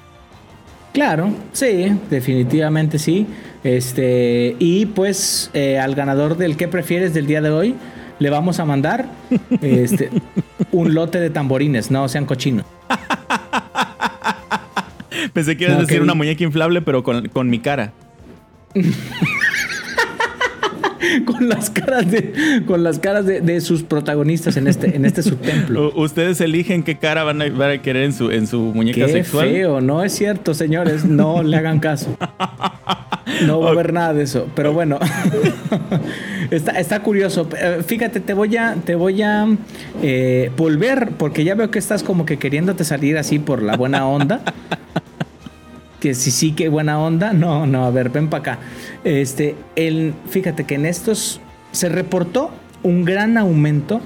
[0.93, 3.27] Claro, sí, definitivamente sí.
[3.65, 7.75] Este, y pues eh, al ganador del que prefieres del día de hoy,
[8.21, 9.07] le vamos a mandar
[9.61, 10.11] este,
[10.73, 12.65] un lote de tamborines, no sean cochinos.
[15.33, 17.93] Pensé que ibas a decir una muñeca inflable, pero con, con mi cara.
[21.25, 25.23] con las caras de, con las caras de, de sus protagonistas en este, en este
[25.23, 25.93] subtemplo.
[25.97, 29.13] Ustedes eligen qué cara van a, van a querer en su, en su muñeca Qué
[29.13, 29.49] sexual.
[29.49, 32.17] feo, no es cierto, señores, no le hagan caso.
[33.47, 34.49] No va a haber nada de eso.
[34.55, 34.99] Pero bueno,
[36.51, 37.49] está, está curioso.
[37.57, 39.47] Eh, Fíjate, te voy a, te voy a
[40.03, 44.07] eh, volver, porque ya veo que estás como que queriéndote salir así por la buena
[44.07, 44.41] onda.
[46.01, 47.33] Que si sí, que buena onda.
[47.35, 48.59] No, no, a ver, ven para acá.
[49.05, 51.41] Este, el, fíjate que en estos
[51.73, 52.51] se reportó
[52.83, 54.01] un gran aumento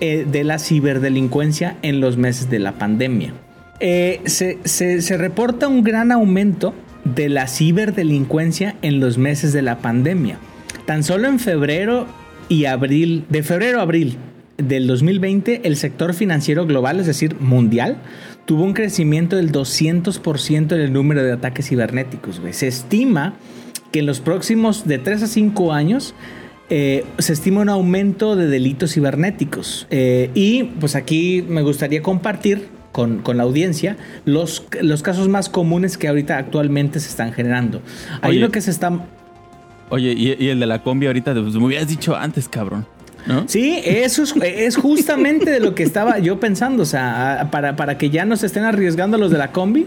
[0.00, 3.32] eh, de la ciberdelincuencia en los meses de la pandemia.
[3.80, 6.74] Eh, se, se- se reporta un gran aumento
[7.04, 10.38] de la ciberdelincuencia en los meses de la pandemia.
[10.86, 12.06] Tan solo en febrero
[12.48, 14.16] y abril, de febrero a abril
[14.58, 17.98] del 2020, el sector financiero global, es decir, mundial,
[18.46, 22.40] tuvo un crecimiento del 200% en el número de ataques cibernéticos.
[22.40, 22.52] güey.
[22.52, 23.34] Se estima
[23.92, 26.14] que en los próximos de 3 a 5 años
[26.68, 29.86] eh, se estima un aumento de delitos cibernéticos.
[29.90, 35.48] Eh, y pues aquí me gustaría compartir con, con la audiencia los, los casos más
[35.48, 37.82] comunes que ahorita actualmente se están generando.
[38.22, 39.06] Hay uno que se está...
[39.90, 42.86] Oye, y, y el de la combi ahorita, pues me hubieras dicho antes, cabrón.
[43.26, 43.44] ¿No?
[43.48, 46.82] Sí, eso es, es justamente de lo que estaba yo pensando.
[46.82, 49.86] O sea, para, para que ya no se estén arriesgando los de la combi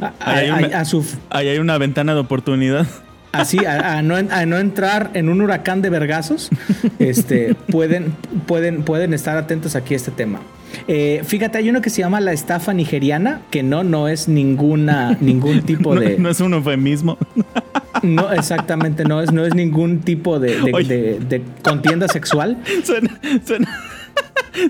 [0.00, 2.86] a, Ahí hay una- a- a su, Ahí hay una ventana de oportunidad.
[3.32, 6.50] así a, a no, a no entrar en un huracán de vergazos,
[7.00, 8.14] este, pueden,
[8.46, 10.40] pueden, pueden estar atentos aquí a este tema.
[10.88, 15.16] Eh, fíjate, hay uno que se llama la estafa nigeriana, que no, no es ninguna,
[15.20, 16.18] ningún tipo No, de.
[16.18, 17.18] no es un eufemismo.
[18.02, 20.88] No, exactamente, no es, no es ningún tipo de, de- Oye.
[20.88, 22.58] de- de contienda sexual.
[22.84, 23.80] Suena, suena,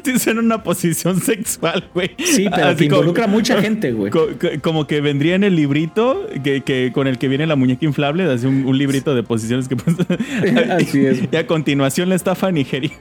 [0.05, 2.11] sí, suena una posición sexual, güey.
[2.19, 4.11] Sí, pero Así que como- involucra mucha gente, güey.
[4.13, 7.57] co- co- Como que vendría en el librito que, que con el que viene la
[7.57, 9.75] muñeca inflable, así un, un librito de posiciones que
[10.71, 11.23] Así es.
[11.31, 12.93] Y a continuación la estafa nigeria.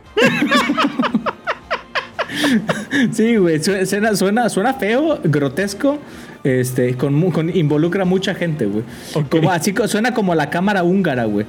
[3.11, 5.99] Sí, güey, su- suena, suena, suena feo, grotesco,
[6.43, 8.83] este, con, con- involucra mucha gente, güey.
[9.29, 11.45] Como, así suena como la cámara húngara, güey.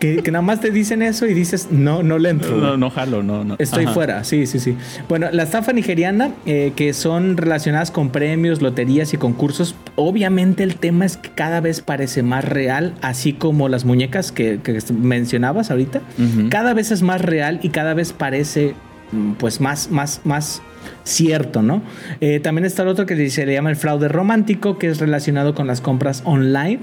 [0.00, 2.56] que, que nada más te dicen eso y dices, no, no le entro.
[2.56, 3.54] No, no jalo, no, no.
[3.58, 3.94] Estoy Ajá.
[3.94, 4.76] fuera, sí, sí, sí.
[5.08, 10.76] Bueno, la estafa nigeriana, eh, que son relacionadas con premios, loterías y concursos, obviamente el
[10.76, 15.70] tema es que cada vez parece más real, así como las muñecas que, que mencionabas
[15.70, 16.00] ahorita.
[16.48, 18.74] Cada vez es más real y cada vez parece
[19.38, 20.62] pues más, más, más
[21.04, 21.82] cierto, ¿no?
[22.20, 25.54] Eh, también está el otro que se le llama el fraude romántico, que es relacionado
[25.54, 26.80] con las compras online.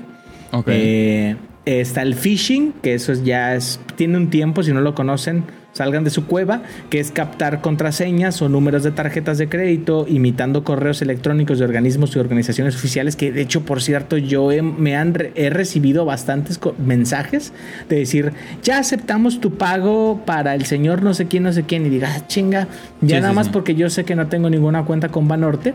[0.51, 0.67] Ok.
[0.67, 4.95] Eh, está el phishing, que eso es ya es, tiene un tiempo, si no lo
[4.95, 5.43] conocen,
[5.77, 10.63] salgan de su cueva, que es captar contraseñas o números de tarjetas de crédito, imitando
[10.63, 14.95] correos electrónicos de organismos y organizaciones oficiales, que de hecho, por cierto, yo he, me
[14.95, 17.53] han he recibido bastantes mensajes
[17.89, 21.85] de decir, ya aceptamos tu pago para el señor no sé quién, no sé quién,
[21.85, 22.67] y diga, ah, chinga,
[23.01, 23.51] ya Sí, nada sí, más sí.
[23.53, 25.73] porque yo sé que no tengo ninguna cuenta con Banorte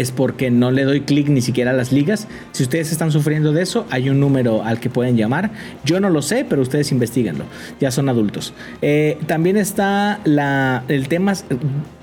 [0.00, 2.28] es porque no le doy clic ni siquiera a las ligas.
[2.52, 5.50] Si ustedes están sufriendo de eso, hay un número al que pueden llamar.
[5.84, 7.44] Yo no lo sé, pero ustedes investiguenlo.
[7.80, 8.52] Ya son adultos.
[8.82, 11.34] Eh, también está la, el tema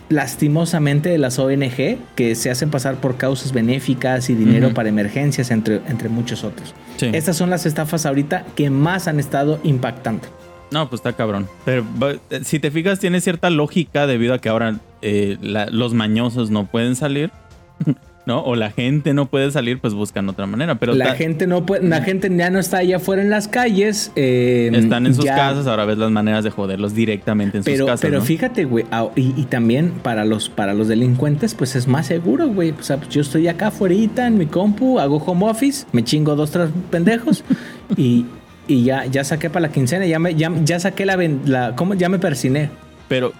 [0.09, 5.49] lastimosamente de las ONG que se hacen pasar por causas benéficas y dinero para emergencias,
[5.51, 6.73] entre, entre muchos otros.
[6.97, 7.07] Sí.
[7.11, 10.23] Estas son las estafas ahorita que más han estado impactando.
[10.71, 11.47] No, pues está cabrón.
[11.63, 11.85] Pero
[12.29, 16.49] eh, si te fijas, tiene cierta lógica debido a que ahora eh, la- los mañosos
[16.51, 17.31] no pueden salir,
[18.25, 18.41] ¿no?
[18.41, 20.75] O la gente no puede salir, pues buscan otra manera.
[20.75, 24.11] Pero la gente no puede, la gente ya no está allá afuera en las calles.
[24.15, 27.71] eh, están en sus ya- casas, ahora ves las maneras de joderlos directamente en sus
[27.71, 28.01] Pero, casas.
[28.01, 28.25] pero ¿no?
[28.25, 32.71] fíjate, güey, y, y también para los, para los delincuentes, pues es más seguro, güey.
[32.71, 33.93] O sea, pues yo estoy acá afuera
[34.27, 37.43] en mi compu, hago home office, me chingo dos, tres pendejos
[37.95, 38.25] y,
[38.67, 41.15] y ya, ya saqué para la quincena, ya, me, ya, ya saqué la,
[41.45, 41.93] la ¿cómo?
[41.93, 42.71] Ya me persiné.
[43.07, 43.33] Pero,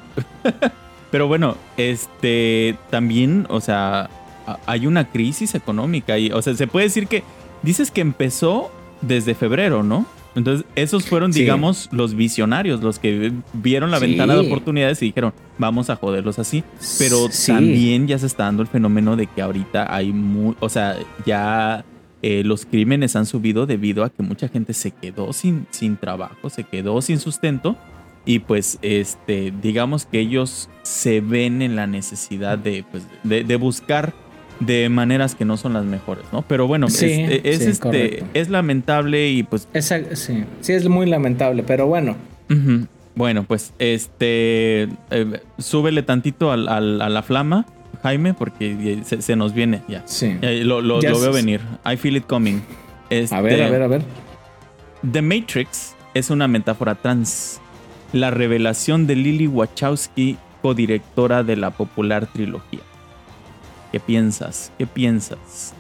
[1.12, 4.10] pero bueno, este también, o sea,
[4.66, 7.24] hay una crisis económica y, o sea, se puede decir que
[7.64, 8.72] dices que empezó
[9.02, 10.06] desde febrero, ¿no?
[10.36, 11.40] Entonces, esos fueron, Sí.
[11.42, 14.08] digamos, los visionarios, los que vieron la Sí.
[14.08, 16.64] ventana de oportunidades y dijeron, vamos a joderlos así.
[17.00, 17.54] Pero Sí.
[17.54, 21.86] también ya se está dando el fenómeno de que ahorita hay muy, o sea, ya
[22.22, 26.50] eh, los crímenes han subido debido a que mucha gente se quedó sin, sin trabajo,
[26.50, 27.78] se quedó sin sustento
[28.26, 33.56] y pues este digamos que ellos se ven en la necesidad de, pues, de, de
[33.58, 34.14] buscar
[34.60, 36.42] de maneras que no son las mejores, ¿no?
[36.44, 41.06] Pero bueno, Sí, es, es, sí, este es lamentable y pues sí, sí, es muy
[41.08, 42.16] lamentable, pero bueno.
[43.16, 47.66] bueno, pues este eh, súbele tantito al- al- a la flama,
[48.04, 50.04] Jaime, porque se, se nos viene ya.
[50.06, 50.38] Sí.
[50.42, 51.62] Lo, lo- Ya lo veo venir.
[51.86, 52.58] I feel it coming.
[52.60, 54.02] A ver, a Este, ver, a ver.
[55.12, 57.60] The Matrix es una metáfora trans.
[58.14, 62.80] La revelación de Lily Wachowski, codirectora de la popular trilogía.
[63.92, 64.72] ¿Qué piensas?
[64.78, 65.74] ¿Qué piensas?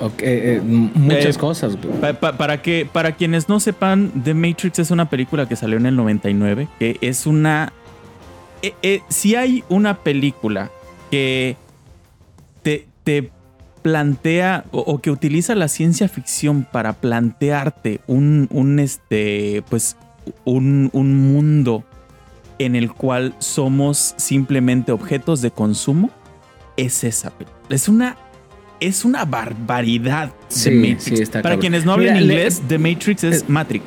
[0.00, 1.76] Ok, eh, muchas Eh, cosas.
[2.00, 5.76] Pa- pa- para, que, para quienes no sepan, The Matrix es una película que salió
[5.76, 7.72] en el 99, que es una...
[8.62, 10.70] eh, eh, si hay una película
[11.10, 11.56] que
[12.62, 13.30] te, te
[13.82, 19.96] plantea o, o que utiliza la ciencia ficción para plantearte un, un, este, pues,
[20.44, 21.84] un, un mundo
[22.58, 26.10] en el cual somos simplemente objetos de consumo,
[26.76, 27.32] es esa.
[27.68, 28.16] Es una,
[28.80, 30.32] es una barbaridad
[30.64, 31.04] de Matrix.
[31.04, 33.84] sí, está Para quienes no hablan le- inglés, The Matrix es eh, Matrix.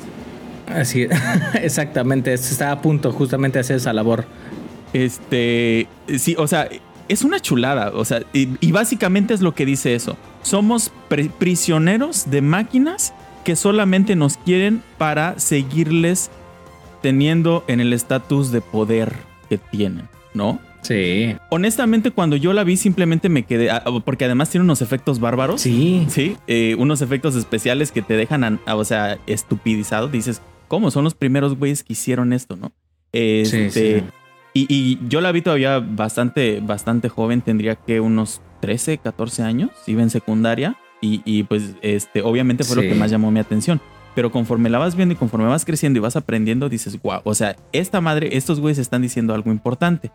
[0.67, 1.07] Así,
[1.61, 4.25] exactamente, está a punto justamente de hacer esa labor.
[4.93, 6.67] Este, sí, o sea,
[7.07, 7.91] es una chulada.
[7.93, 10.17] O sea, y, y básicamente es lo que dice eso.
[10.41, 13.13] Somos pri- prisioneros de máquinas
[13.43, 16.29] que solamente nos quieren para seguirles
[17.01, 19.13] teniendo en el estatus de poder
[19.49, 20.59] que tienen, ¿no?
[20.87, 21.35] Sí.
[21.49, 23.69] Honestamente, cuando yo la vi, simplemente me quedé.
[23.71, 25.61] ah, Porque además tiene unos efectos bárbaros.
[25.61, 26.05] Sí.
[26.09, 30.07] Sí, eh, unos efectos especiales que te dejan, an- o sea, estupidizado.
[30.07, 30.91] Dices, ¿cómo?
[30.91, 32.71] Son los primeros güeyes que hicieron esto, ¿no?
[33.11, 34.03] Este, sí.
[34.53, 39.69] Y, y yo la vi todavía bastante, bastante joven, tendría que unos 13, 14 años,
[39.85, 40.77] iba en secundaria.
[40.99, 42.89] Y, y, pues, este, obviamente fue lo Sí.
[42.89, 43.79] que más llamó mi atención.
[44.15, 47.35] Pero conforme la vas viendo y conforme vas creciendo y vas aprendiendo, dices, wow, o
[47.35, 50.11] sea, esta madre, estos güeyes están diciendo algo importante.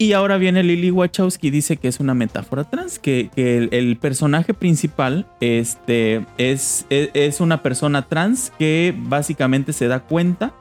[0.00, 3.68] Y ahora viene Lily Wachowski y dice que es una metáfora trans, que, que el,
[3.72, 10.54] el personaje principal este, es, es, es una persona trans que básicamente se da cuenta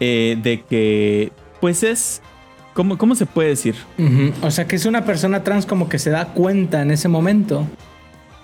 [0.00, 1.32] eh, de que,
[1.62, 2.20] pues es,
[2.74, 3.74] ¿cómo, ¿cómo se puede decir?
[4.42, 7.66] O sea que es una persona trans como que se da cuenta en ese momento.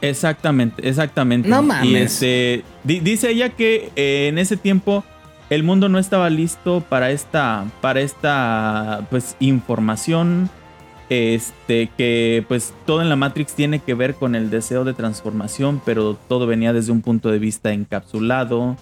[0.01, 1.51] Exactamente, exactamente.
[1.51, 2.13] No Y mames.
[2.15, 5.05] este, di- dice ella que eh, en ese tiempo
[5.51, 10.49] el mundo no estaba listo para esta, para esta, pues, información.
[11.11, 15.83] Este, que pues todo en la Matrix tiene que ver con el deseo de transformación,
[15.85, 18.77] pero todo venía desde un punto de vista encapsulado.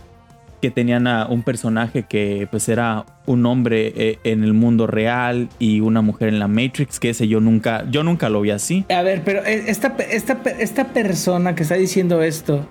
[0.61, 5.49] Que tenían a un personaje que pues era un hombre eh, en el mundo real
[5.59, 8.85] y una mujer en la Matrix, que ese yo nunca, yo nunca lo vi así.
[8.91, 12.69] A ver, pero eh, esta, esta, esta persona que está diciendo esto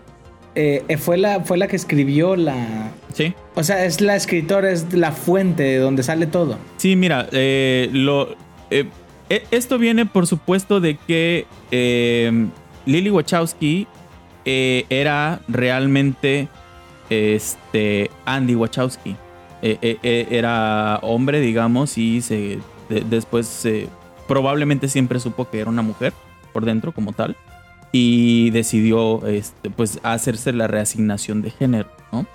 [0.57, 2.91] eh, fue, la, fue la que escribió la...
[3.13, 3.33] Sí.
[3.55, 6.57] O sea, es la escritora, es la fuente de donde sale todo.
[6.77, 8.35] Sí, mira, eh, lo,
[8.69, 8.85] eh,
[9.29, 11.45] eh, esto viene por supuesto de que
[12.85, 13.87] Lily Wachowski
[14.45, 16.47] era realmente
[17.09, 19.15] este, Andy Wachowski.
[19.61, 23.87] Era hombre, digamos, y se, de- después se-
[24.27, 26.13] probablemente siempre supo que era una mujer
[26.53, 27.35] por dentro como tal.
[27.91, 32.27] Y decidió este, pues, hacerse la reasignación de género, ¿no?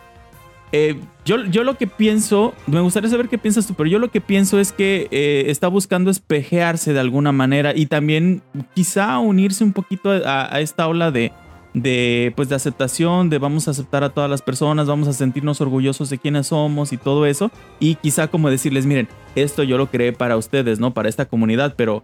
[0.75, 4.11] Eh, yo, yo lo que pienso, me gustaría saber qué piensas tú, pero yo lo
[4.11, 8.43] que pienso es que eh, está buscando espejearse de alguna manera y también
[8.75, 11.31] quizá unirse un poquito a, esta ola de,
[11.75, 15.61] de, pues, de aceptación, de vamos a aceptar a todas las personas, vamos a sentirnos
[15.61, 17.51] orgullosos de quiénes somos y todo eso.
[17.79, 20.95] Y quizá como decirles, miren, esto yo lo creé para ustedes, ¿no?
[20.95, 22.03] Para esta comunidad, pero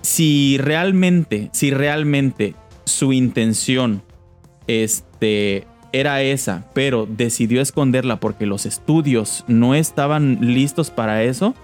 [0.00, 2.54] si realmente, si realmente
[2.90, 4.02] su intención,
[4.66, 11.54] este, era esa, pero decidió esconderla porque los estudios no estaban listos para eso,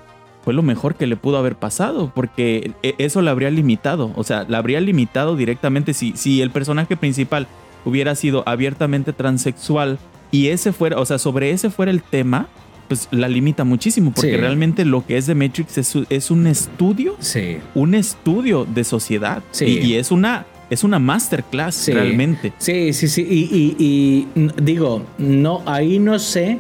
[0.43, 4.25] fue lo mejor que le pudo haber pasado, porque e- eso la habría limitado, o
[4.25, 7.47] sea, la habría limitado directamente si, si el personaje principal
[7.85, 9.99] hubiera sido abiertamente transexual
[10.31, 12.49] y ese fuera, o sea, sobre ese fuera el tema,
[12.89, 14.37] pues la limita muchísimo, porque Sí.
[14.37, 17.59] realmente lo que es The Matrix es, es un estudio Sí.
[17.75, 19.43] un estudio de sociedad.
[19.51, 19.65] Sí.
[19.67, 20.45] Y, y es una
[20.75, 21.93] es una masterclass Sí.
[21.93, 22.53] realmente.
[22.59, 23.23] Sí, sí, sí.
[23.23, 26.59] Y, y- digo, no, ahí no sé.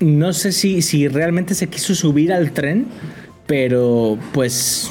[0.00, 2.86] No sé si, si realmente se quiso subir al tren,
[3.46, 4.90] pero pues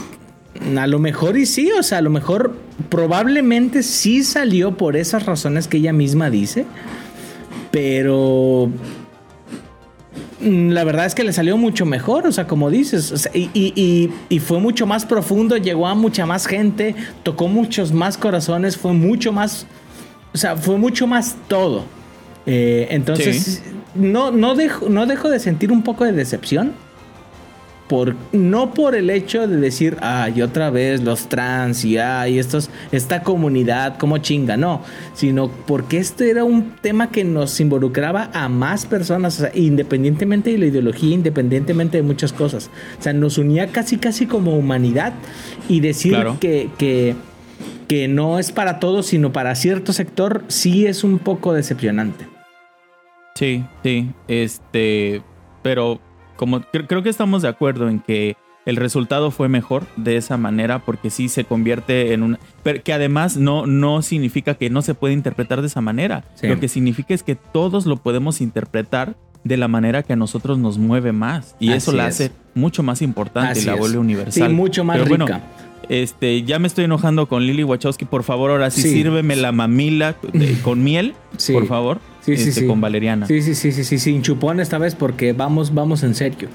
[0.78, 2.56] a lo mejor y sí, o sea, a lo mejor
[2.90, 6.66] probablemente sí salió por esas razones que ella misma dice,
[7.72, 8.70] pero
[10.42, 13.50] la verdad es que le salió mucho mejor, o sea, como dices, o sea, y,
[13.54, 18.18] y- y- y fue mucho más profundo, llegó a mucha más gente, tocó muchos más
[18.18, 19.66] corazones, fue mucho más,
[20.34, 21.84] o sea, fue mucho más todo.
[22.46, 23.72] Eh, entonces, Sí.
[23.96, 26.72] no, no, dejo, no dejo de sentir un poco de decepción.
[27.90, 32.70] Por, no por el hecho de decir, ay, otra vez los trans y ay, estos,
[32.92, 34.84] esta comunidad, como chinga, no,
[35.16, 40.52] sino porque este era un tema que nos involucraba a más personas, o sea, independientemente
[40.52, 42.70] de la ideología, independientemente de muchas cosas.
[43.00, 45.14] O sea, nos unía casi, casi como humanidad
[45.68, 46.38] y decir Claro.
[46.40, 47.16] que, que,
[47.88, 52.28] que no es para todos, sino para cierto sector, sí es un poco decepcionante.
[53.36, 54.12] Sí, sí.
[54.28, 55.24] Este.
[55.64, 56.00] Pero
[56.40, 60.38] como cre- creo que estamos de acuerdo en que el resultado fue mejor de esa
[60.38, 62.40] manera porque sí se convierte en una...
[62.64, 66.24] Pero que además no, no significa que no se puede interpretar de esa manera.
[66.36, 66.48] Sí.
[66.48, 70.58] Lo que significa es que todos lo podemos interpretar de la manera que a nosotros
[70.60, 71.56] nos mueve más.
[71.60, 72.16] Y eso la es.
[72.16, 73.80] hace mucho más importante Así y la es.
[73.80, 74.50] vuelve universal.
[74.50, 75.42] Sí, mucho más Pero bueno, rica.
[75.90, 78.06] Este, ya me estoy enojando con Lily Wachowski.
[78.06, 78.90] Por favor, ahora sí, Sí.
[78.92, 81.52] sírveme la mamila de- con miel, Sí.
[81.54, 82.00] por favor.
[82.22, 82.68] Sí, sí, este, sí.
[82.68, 83.26] Con valeriana.
[83.26, 86.48] Sí, sí, sí, sí, sí, sin chupón esta vez porque vamos, vamos en serio.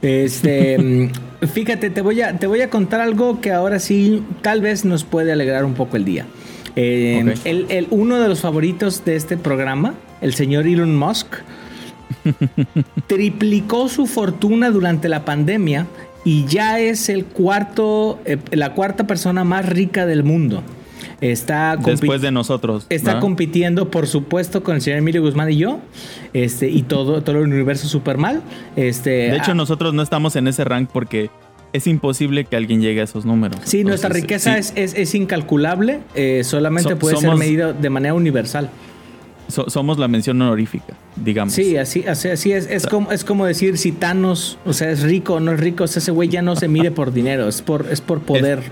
[0.00, 0.78] Este,
[1.42, 4.84] mm, fíjate, te voy a, te voy a contar algo que ahora sí tal vez
[4.84, 6.24] nos puede alegrar un poco el día.
[6.76, 7.40] Eh, Ok.
[7.44, 11.26] el, el- uno de los favoritos de este programa, el señor Elon Musk,
[13.06, 15.86] triplicó su fortuna durante la pandemia
[16.28, 20.62] y ya es el cuarto, eh, la cuarta persona más rica del mundo.
[21.22, 22.84] Está Después de nosotros.
[22.90, 23.20] Está ¿verdad?
[23.22, 25.80] compitiendo, por supuesto, con el señor Emilio Guzmán y yo,
[26.34, 28.42] este, y todo, todo el universo super mal.
[28.76, 31.30] Este, De hecho, ah, nosotros no estamos en ese rank porque
[31.72, 33.58] es imposible que alguien llegue a esos números.
[33.64, 37.88] sí, nuestra riqueza sí, es, es, es incalculable, eh, solamente So- puede ser medida de
[37.90, 38.68] manera universal.
[39.48, 41.54] So- somos la mención honorífica, digamos.
[41.54, 42.66] Sí, así, así, así es.
[42.70, 45.84] Es como, es como decir si Thanos, o sea, es rico o no es rico,
[45.84, 48.62] o sea, ese güey ya no se mide por dinero, es por, es por poder.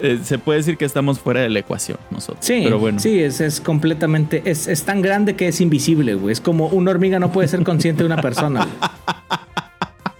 [0.00, 2.44] Eh, se puede decir que estamos fuera de la ecuación nosotros.
[2.44, 2.98] Sí, pero bueno.
[2.98, 6.32] sí, es, es completamente, es, es tan grande que es invisible, güey.
[6.32, 8.64] Es como una hormiga no puede ser consciente de una persona.
[8.66, 8.90] güey.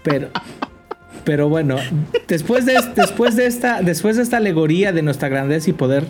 [0.03, 0.29] Pero,
[1.23, 1.77] pero bueno,
[2.27, 6.05] después de, es- después de esta, después de esta alegoría de nuestra grandeza y poder,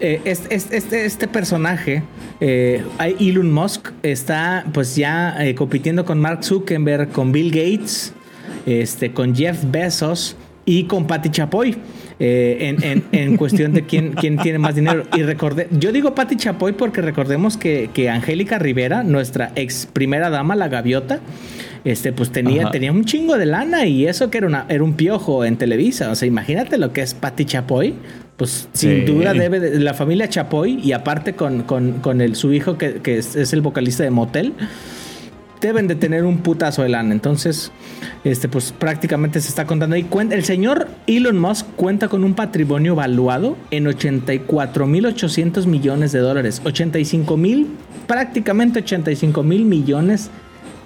[0.00, 2.02] eh, este, este, personaje,
[2.40, 2.84] eh,
[3.20, 8.12] Elon Musk, está pues ya eh, compitiendo con Mark Zuckerberg, con Bill Gates,
[8.66, 11.76] este, con Jeff Bezos y con Patti Chapoy.
[12.20, 15.04] eh, en, en- en cuestión de quién, quién tiene más dinero.
[15.16, 20.28] Y recordé, yo digo Patti Chapoy porque recordemos que, que Angélica Rivera, nuestra ex primera
[20.28, 21.20] dama, la gaviota,
[21.84, 22.70] este, pues tenía, Ajá.
[22.72, 26.10] tenía un chingo de lana y eso que era, una, era un piojo en Televisa.
[26.10, 27.94] O sea, imagínate lo que es Patti Chapoy.
[28.38, 29.00] Pues sin Sí.
[29.04, 32.94] duda debe de, la familia Chapoy y aparte con, con, con el, su hijo que,
[33.02, 34.54] que es, es el vocalista de Motel
[35.60, 37.12] deben de tener un putazo de lana.
[37.12, 37.72] Entonces,
[38.24, 40.06] este, pues prácticamente se está contando ahí.
[40.30, 46.62] El señor Elon Musk cuenta con un patrimonio valuado en 84.800 millones de dólares.
[46.64, 47.66] 85 mil,
[48.06, 50.30] prácticamente 85 mil millones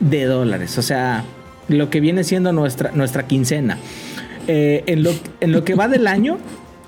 [0.01, 0.79] de dólares.
[0.79, 1.25] O sea,
[1.69, 3.79] lo que viene siendo nuestra, nuestra quincena.
[4.49, 6.39] Eh, en, lo, en lo que va del año,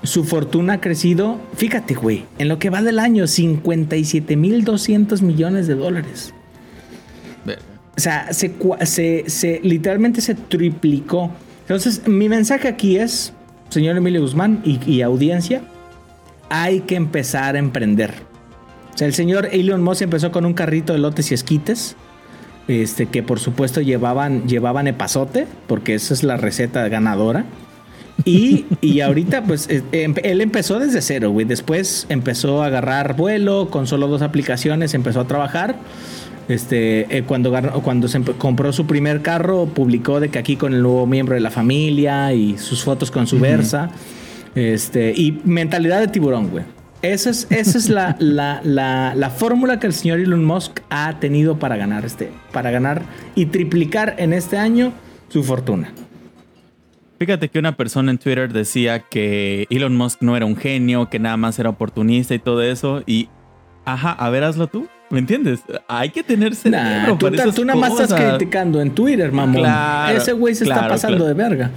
[0.07, 5.75] su fortuna ha crecido, fíjate, güey, en lo que va del año, 57.200 millones de
[5.75, 6.33] dólares.
[7.97, 11.31] O sea, se, cua- se, se- literalmente se triplicó.
[11.61, 13.31] Entonces, mi mensaje aquí es,
[13.69, 15.61] señor Emilio Guzmán y, y audiencia,
[16.49, 18.11] hay que empezar a emprender.
[18.93, 21.95] O sea, el señor Elon Musk empezó con un carrito de lotes y esquites,
[22.67, 27.45] este, que por supuesto llevaban, llevaban epazote, porque esa es la receta ganadora.
[28.23, 31.45] Y, y ahorita, pues, eh, em- él empezó desde cero, güey.
[31.45, 35.75] Después empezó a agarrar vuelo con solo dos aplicaciones, empezó a trabajar.
[36.47, 37.51] Este, eh, cuando,
[37.83, 41.41] cuando se compró su primer carro, publicó de que aquí con el nuevo miembro de
[41.41, 43.89] la familia y sus fotos con su Versa.
[44.53, 46.63] Este, y mentalidad de tiburón, güey.
[47.01, 51.19] Esa es, esa es la, la, la, la fórmula que el señor Elon Musk ha
[51.19, 53.03] tenido para ganar este, para ganar
[53.35, 54.91] y triplicar en este año
[55.29, 55.91] su fortuna.
[57.17, 61.17] Fíjate que una persona en Twitter decía que Elon Musk no era un genio, que
[61.19, 63.03] nada más era oportunista y todo eso.
[63.05, 63.29] Y,
[63.85, 64.87] ajá, a ver, hazlo tú.
[65.09, 65.61] ¿Me entiendes?
[65.87, 68.91] Hay que tener cerebro Nah, tú, para ta- esas tú nada más estás criticando en
[68.93, 69.61] Twitter, mamón.
[69.61, 71.27] Claro, Ese güey se está pasando claro.
[71.27, 71.71] de verga.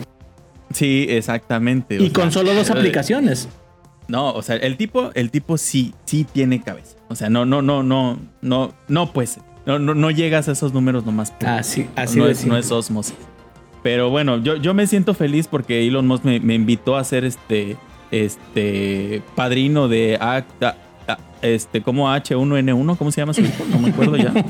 [0.73, 1.99] Sí, exactamente.
[1.99, 3.49] o Y con sea, solo dos eh, aplicaciones.
[4.09, 6.97] No, o sea, el tipo, el tipo sí, sí tiene cabeza.
[7.09, 10.73] O sea, no, no, no, no, no, no, pues, no, no, no llegas a esos
[10.73, 11.31] números nomás.
[11.31, 13.15] por- Así, así no, es, no es osmosis.
[13.83, 17.25] Pero bueno, yo, yo me siento feliz porque Elon Musk me, me invitó a ser
[17.25, 17.77] este,
[18.11, 20.75] este, padrino de, A- A-
[21.07, 23.33] A- este, como H1N1, ¿cómo se llama?
[23.71, 24.33] No me acuerdo ya.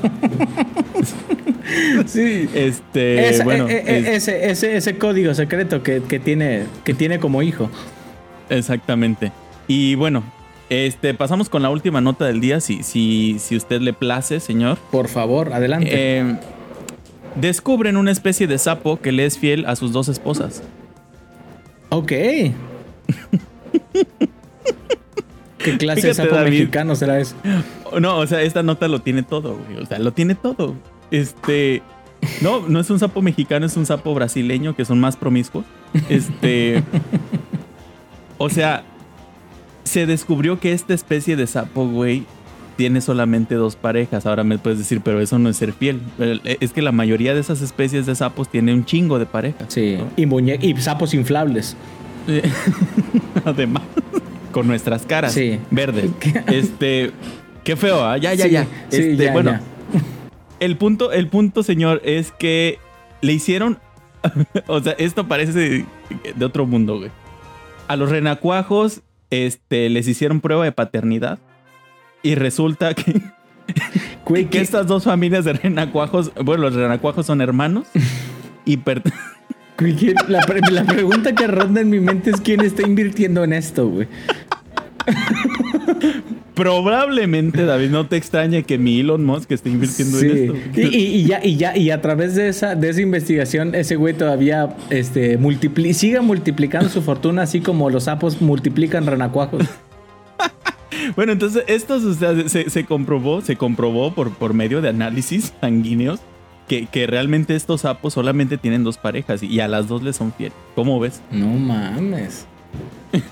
[2.06, 2.48] Sí.
[2.54, 7.18] Este, bueno, eh, eh, es- ese, ese, ese código secreto que, que tiene, que tiene
[7.18, 7.70] como hijo.
[8.48, 9.32] Exactamente.
[9.66, 10.22] Y bueno,
[10.70, 14.78] este, pasamos con la última nota del día, si, si, si usted le place, señor.
[14.90, 15.90] Por favor, adelante.
[15.92, 16.36] Eh,
[17.40, 20.62] descubren una especie de sapo que le es fiel a sus dos esposas.
[21.90, 22.08] ok.
[25.58, 26.50] ¿Qué clase de sapo David.
[26.50, 27.34] mexicano será eso?
[28.00, 29.82] No, o sea, esta nota lo tiene todo, güey.
[29.82, 30.74] O sea, lo tiene todo.
[31.10, 31.82] Este.
[32.40, 35.64] No, no es un sapo mexicano, es un sapo brasileño que son más promiscuos.
[36.08, 36.82] Este.
[38.38, 38.84] o sea,
[39.84, 42.24] se descubrió que esta especie de sapo, güey,
[42.78, 44.24] tiene solamente dos parejas.
[44.24, 46.00] Ahora me puedes decir, pero eso no es ser fiel.
[46.60, 49.66] Es que la mayoría de esas especies de sapos tiene un chingo de parejas.
[49.66, 51.76] Sí, y, y sapos inflables.
[53.44, 53.82] Además,
[54.52, 55.58] con nuestras caras sí.
[55.72, 56.08] verdes.
[56.46, 57.10] Este,
[57.64, 58.16] qué feo, ¿ah?
[58.16, 58.68] ya, ya, ya.
[58.92, 59.58] Este, bueno,
[60.60, 62.78] el punto, el punto, señor, es que
[63.22, 63.80] le hicieron,
[64.68, 65.84] o sea, esto parece
[66.36, 67.10] de otro mundo, güey.
[67.88, 69.00] A los renacuajos,
[69.30, 71.40] este, les hicieron prueba de paternidad
[72.22, 77.86] y resulta que, que estas dos familias de renacuajos, bueno, los renacuajos son hermanos
[78.64, 78.78] y
[80.28, 80.40] la,
[80.70, 84.08] la, pregunta que ronda en mi mente es quién está invirtiendo en esto, güey.
[86.54, 90.80] Probablemente, David, no te extrañe que mi Elon Musk esté invirtiendo en esto.
[90.80, 94.76] Y, ya, y ya, y a través de esa, de esa investigación, ese güey todavía
[94.90, 95.38] este,
[95.94, 99.62] sigue multiplicando su fortuna, así como los sapos multiplican renacuajos.
[101.16, 106.20] bueno, entonces esto se, comprobó, se comprobó por, por medio de análisis sanguíneos
[106.66, 110.32] que, que, realmente estos sapos solamente tienen dos parejas y a las dos les son
[110.32, 110.56] fieles.
[110.74, 111.22] ¿Cómo ves?
[111.30, 112.46] No mames.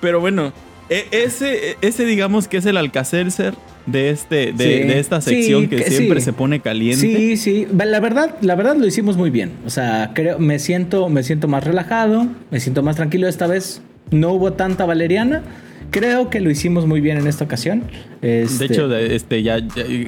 [0.00, 0.52] Pero bueno,
[0.90, 3.54] e, ese, ese digamos que es el Alcacelser
[3.86, 7.00] de este de, esta sección que, siempre se pone caliente.
[7.00, 9.52] Sí, sí, la verdad, la verdad lo hicimos muy bien.
[9.66, 13.82] O sea, creo me siento me siento más relajado, me siento más tranquilo esta vez.
[14.10, 15.42] No hubo tanta valeriana.
[15.90, 17.84] Creo que lo hicimos muy bien en esta ocasión.
[18.20, 18.66] Este...
[18.66, 19.58] De hecho, este, ya,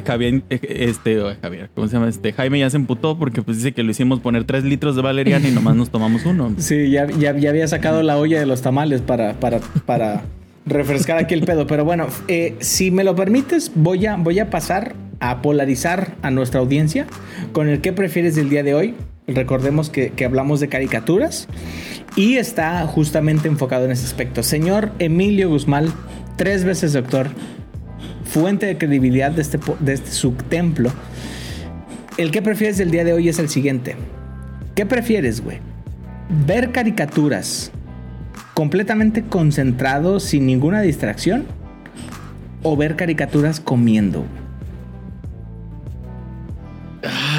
[0.05, 2.09] Javier, este, Javier, ¿cómo se llama?
[2.09, 5.03] Este, Jaime ya se emputó porque pues dice que lo hicimos poner tres litros de
[5.03, 6.55] valeriana y nomás nos tomamos uno.
[6.59, 10.25] Sí, ya, ya, había sacado la olla de los tamales para, para, para
[10.65, 11.69] refrescar aquí el pedo.
[11.69, 16.31] Pero bueno, eh, si me lo permites, voy a, voy a pasar a polarizar a
[16.31, 17.07] nuestra audiencia
[17.53, 18.95] con el que prefieres del día de hoy.
[19.29, 21.49] Recordemos que, que hablamos de caricaturas
[22.17, 24.43] y está justamente enfocado en ese aspecto.
[24.43, 25.93] Señor Emilio Guzmán,
[26.37, 27.29] tres veces doctor,
[28.25, 30.91] fuente de credibilidad de este, de este subtemplo.
[32.17, 33.97] El que prefieres del día de hoy es el siguiente.
[34.75, 35.59] ¿Qué prefieres, güey?
[36.47, 37.71] ¿Ver caricaturas
[38.55, 41.45] completamente concentrado, sin ninguna distracción?
[42.63, 44.25] ¿O ver caricaturas comiendo?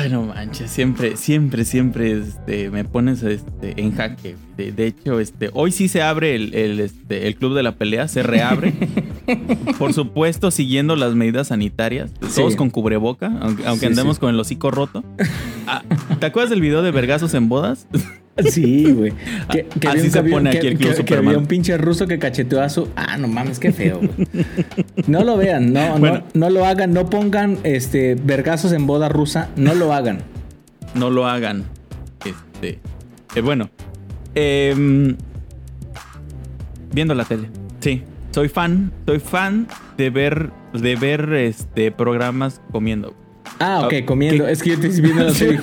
[0.07, 4.37] Ay, no manches, siempre, siempre, siempre este, me pones este, en jaque.
[4.55, 8.23] De, hecho, este, hoy sí se abre el, este, el, club de la pelea, se
[8.23, 8.73] reabre.
[9.77, 15.03] Por supuesto, siguiendo las medidas sanitarias, todos con cubreboca, aunque, andemos con el hocico roto.
[15.67, 15.83] Ah,
[16.21, 17.85] ¿Te acuerdas del video de vergazos en bodas?
[18.51, 19.13] Sí, güey.
[19.87, 22.89] Así se pone aquí el club que, había un pinche ruso que cacheteó a su.
[22.95, 23.99] Ah, no mames, qué feo.
[25.07, 29.49] No lo vean, no, no, no, lo hagan, no pongan este vergazos en boda rusa,
[29.55, 30.19] no lo hagan.
[30.93, 31.65] No lo hagan.
[32.25, 32.79] Este.
[33.35, 33.69] Eh, bueno.
[34.35, 35.15] Em,
[36.93, 37.49] viendo la tele.
[37.79, 38.03] Sí.
[38.31, 38.91] Soy fan.
[39.05, 39.67] Soy fan
[39.97, 40.51] de ver.
[40.73, 43.15] de ver este programas comiendo.
[43.59, 44.47] Ah, ok, comiendo.
[44.47, 45.59] Es que yo te estoy viendo la serie.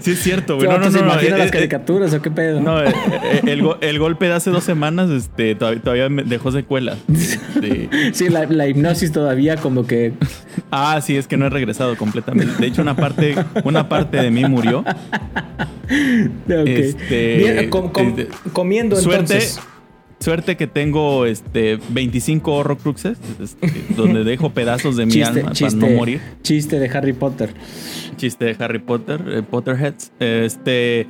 [0.00, 0.68] Sí, es cierto, güey.
[0.68, 0.98] No, no, no.
[0.98, 2.60] imagina las caricaturas o qué pedo?
[2.60, 2.92] No, eh,
[3.22, 6.98] eh, el, el, golpe de hace dos semanas este, todavía, me dejó secuelas.
[7.12, 7.88] Este.
[8.12, 10.12] Sí, la, la, hipnosis todavía como que.
[10.70, 12.54] Ah, sí, es que no he regresado completamente.
[12.58, 14.84] De hecho, una parte, una parte de mí murió.
[16.44, 16.80] Okay.
[16.80, 17.90] Este, Bien, com,
[18.52, 19.52] comiendo suerte, entonces.
[19.54, 19.77] Suerte
[20.56, 26.20] que tengo este 25 horrocruxes, este, donde dejo pedazos de mi alma para no morir.
[26.42, 27.50] Chiste de Harry Potter.
[28.16, 30.12] Chiste de Harry Potter, eh, Potterheads.
[30.18, 31.06] Este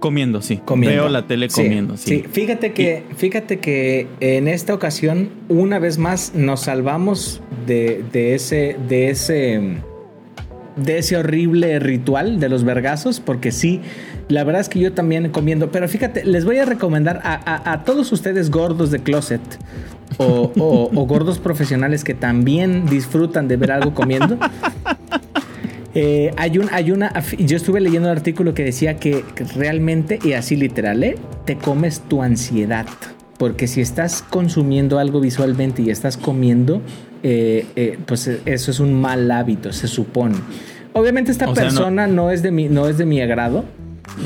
[0.00, 0.60] comiendo, sí.
[0.76, 2.24] Veo la tele comiendo, sí.
[2.30, 8.76] Fíjate que, fíjate que en esta ocasión, una vez más, nos salvamos de, de ese,
[8.88, 9.78] de ese
[10.76, 13.80] de ese horrible ritual de los vergazos, porque sí,
[14.28, 18.12] la verdad es que yo también comiendo, pero fíjate, les voy a recomendar a, todos
[18.12, 19.40] ustedes gordos de closet
[20.18, 24.38] o, gordos profesionales que también disfrutan de ver algo comiendo.
[25.94, 29.24] Eh, hay, un, hay una, yo estuve leyendo un artículo que decía que,
[29.56, 31.16] realmente, y así literal, ¿eh?
[31.44, 32.86] te comes tu ansiedad.
[33.36, 36.82] Porque si estás consumiendo algo visualmente y estás comiendo,
[37.24, 40.36] eh, pues eso es un mal hábito, se supone.
[40.92, 42.30] Obviamente esta persona no...
[42.30, 43.64] es de mi, no es de mi agrado.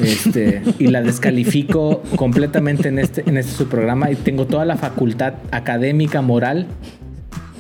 [0.03, 4.77] Este, y la descalifico completamente en este, en este su programa y tengo toda la
[4.77, 6.67] facultad académica, moral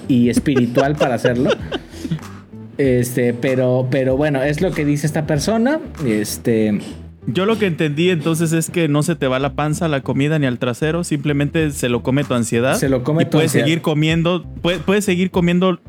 [0.09, 1.51] y espiritual para hacerlo.
[2.79, 5.79] Este, pero, pero bueno, es lo que dice esta persona.
[6.07, 6.81] Este.
[7.27, 10.39] Yo lo que entendí entonces es que no se te va la panza, la comida
[10.39, 12.77] ni al trasero, simplemente se lo come tu ansiedad.
[12.77, 15.81] Se lo come y puedes seguir comiendo, puedes, puedes seguir comiendo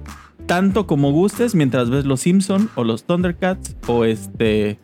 [0.45, 4.77] tanto como gustes mientras ves los Simpson o los Thundercats o este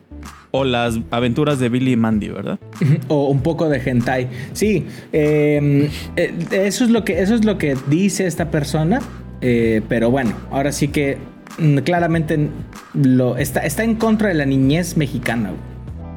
[0.50, 2.58] o las aventuras de Billy y Mandy, ¿verdad?
[3.08, 4.28] O un poco de hentai.
[4.52, 9.00] Sí, em, eh, eso es lo que eso es lo que dice esta persona.
[9.40, 11.18] Eh, pero bueno, ahora sí que
[11.58, 12.48] mm, claramente
[12.94, 15.52] lo, está, está en contra de la niñez mexicana.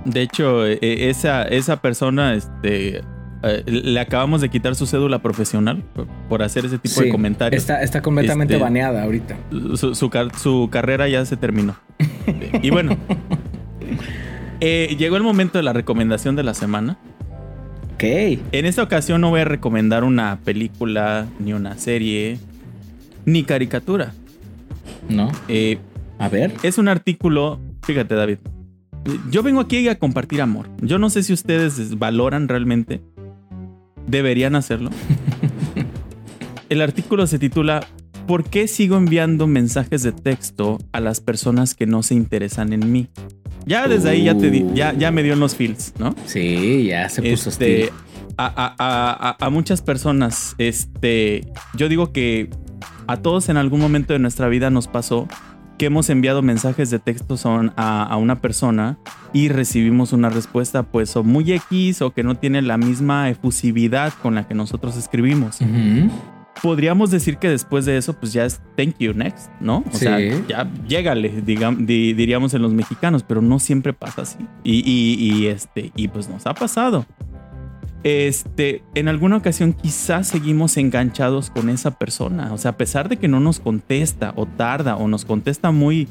[0.06, 3.02] De hecho, eh, esa, esa persona, este,
[3.44, 5.84] eh, le acabamos de quitar su cédula profesional
[6.28, 7.62] por, hacer ese tipo de comentarios.
[7.62, 9.38] Está, está completamente este, baneada ahorita.
[9.76, 11.76] Su, su, carrera ya se terminó.
[12.62, 12.98] y bueno,
[14.98, 16.98] llegó el momento de la recomendación de la semana.
[17.96, 18.04] Ok.
[18.04, 22.40] En esta ocasión no voy a recomendar una película, ni una serie,
[23.26, 24.14] ni caricatura.
[25.10, 25.32] No.
[25.48, 25.78] Eh,
[26.20, 26.54] a ver.
[26.64, 28.38] Es un artículo, fíjate David,
[29.30, 30.70] yo vengo aquí a compartir amor.
[30.82, 33.02] Yo no sé si ustedes valoran realmente.
[34.08, 34.90] Deberían hacerlo.
[36.70, 37.86] El artículo se titula
[38.28, 42.92] ¿Por qué sigo enviando mensajes de texto a las personas que no se interesan en
[42.92, 43.10] mí?
[43.66, 46.16] Ya desde ahí ya, te ya, ya me dio en los feels, ¿no?
[46.26, 47.92] Sí, ya se puso este,
[48.38, 51.42] a, a, a, muchas personas, este,
[51.76, 52.50] yo digo que
[53.08, 55.28] a todos en algún momento de nuestra vida nos pasó
[55.78, 57.36] que hemos enviado mensajes de texto
[57.76, 58.98] a, a, una persona
[59.34, 64.14] y recibimos una respuesta pues o muy X o que no tiene la misma efusividad
[64.22, 65.60] con la que nosotros escribimos.
[66.64, 69.84] Podríamos decir que después de eso pues ya es thank you next, ¿no?
[69.92, 70.18] O sea,
[70.48, 74.40] ya llégale, digamos, diríamos en los mexicanos, pero no siempre pasa así.
[74.64, 74.80] Y,
[75.20, 77.06] y, este, y pues nos ha pasado
[78.04, 82.54] este, en alguna ocasión quizás seguimos enganchados con esa persona.
[82.54, 86.08] O sea, a pesar de que no nos contesta o tarda o nos contesta muy,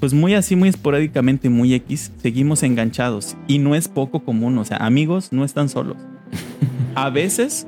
[0.00, 3.36] pues muy así, muy esporádicamente, muy X, seguimos enganchados.
[3.46, 4.56] Y no es poco común.
[4.58, 5.98] O sea, amigos no están solos.
[6.94, 7.66] A veces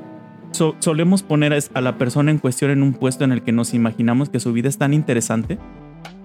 [0.52, 4.28] solemos poner a la persona en cuestión en un puesto en el que nos imaginamos
[4.28, 5.58] que su vida es tan interesante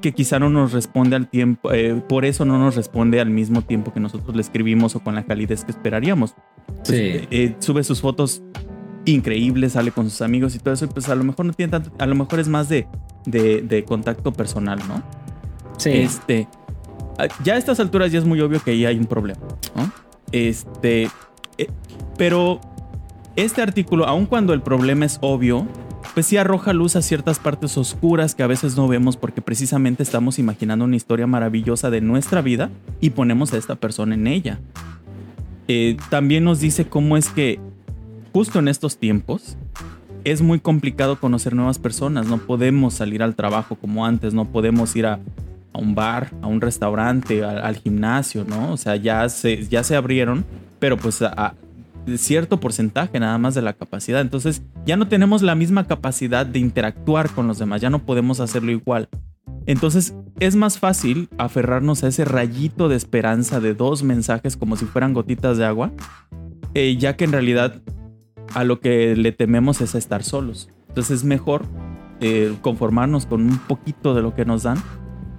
[0.01, 3.61] que quizá no nos responde al tiempo, eh, por eso no nos responde al mismo
[3.61, 6.35] tiempo que nosotros le escribimos o con la calidez que esperaríamos.
[6.65, 6.95] Pues, sí.
[6.95, 8.41] Eh, eh, sube sus fotos
[9.05, 11.91] increíbles, sale con sus amigos y todo eso, pues a lo mejor no tiene tanto,
[11.97, 12.87] a lo mejor es más de,
[13.25, 15.01] de, contacto personal, ¿no?
[15.77, 15.91] Sí.
[15.91, 16.47] Este,
[17.17, 19.41] ah, ya a estas alturas ya es muy obvio que ahí hay un problema,
[19.75, 19.91] ¿no?
[20.31, 21.09] Este,
[22.17, 22.59] pero
[23.35, 25.67] este artículo, aun cuando el problema es obvio,
[26.13, 30.03] pues sí arroja luz a ciertas partes oscuras que a veces no vemos porque precisamente
[30.03, 34.59] estamos imaginando una historia maravillosa de nuestra vida y ponemos a esta persona en ella.
[35.67, 37.59] Eh, también nos dice cómo es que
[38.33, 39.57] justo en estos tiempos
[40.23, 44.95] es muy complicado conocer nuevas personas, no podemos salir al trabajo como antes, no podemos
[44.95, 45.19] ir a,
[45.73, 48.73] un bar, a un restaurante, al, gimnasio, ¿no?
[48.73, 50.45] O sea, ya se, ya se abrieron,
[50.79, 51.55] pero pues a,
[52.15, 54.21] cierto porcentaje nada más de la capacidad.
[54.21, 58.39] Entonces ya no tenemos la misma capacidad de interactuar con los demás, ya no podemos
[58.39, 59.09] hacerlo igual.
[59.65, 64.85] Entonces es más fácil aferrarnos a ese rayito de esperanza de dos mensajes como si
[64.85, 65.91] fueran gotitas de agua,
[66.73, 67.81] eh, ya que en realidad
[68.53, 70.69] a lo que le tememos es estar solos.
[70.89, 71.65] Entonces es mejor
[72.19, 74.77] eh, conformarnos con un poquito de lo que nos dan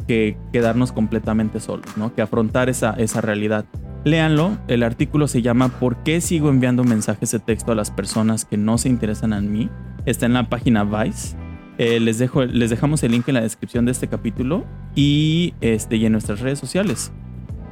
[0.03, 2.15] que quedarnos completamente solos, ¿no?
[2.15, 3.65] Que afrontar esa, esa realidad.
[4.05, 8.45] Léanlo, el artículo se llama ¿Por qué sigo enviando mensajes de texto a las personas
[8.45, 9.71] que no se interesan en mí?
[10.07, 11.37] Está en la página Vice.
[11.79, 14.65] Eh, les, dejo, les dejamos el link en la descripción de este capítulo
[14.95, 17.13] y, este, y en nuestras redes sociales.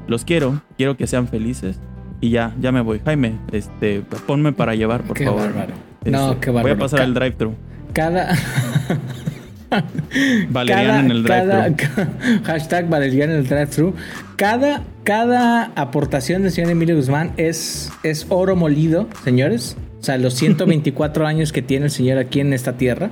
[0.07, 1.81] Los quiero, quiero que sean felices.
[2.21, 3.01] Y ya, ya me voy.
[3.05, 5.43] Jaime, este, ponme para llevar, por favor.
[5.43, 5.75] Bárbaro.
[6.05, 6.75] no, este, qué bárbaro.
[6.75, 7.55] Voy a pasar el drive-thru.
[7.93, 8.35] Cada.
[10.51, 11.77] Valerian en el drive
[12.45, 13.95] Hashtag Valerian en el drive-thru.
[14.37, 19.77] Cada, cada aportación del señor Emilio Guzmán es, es oro molido, señores.
[20.01, 23.11] O sea, los 124 años que tiene el señor aquí en esta tierra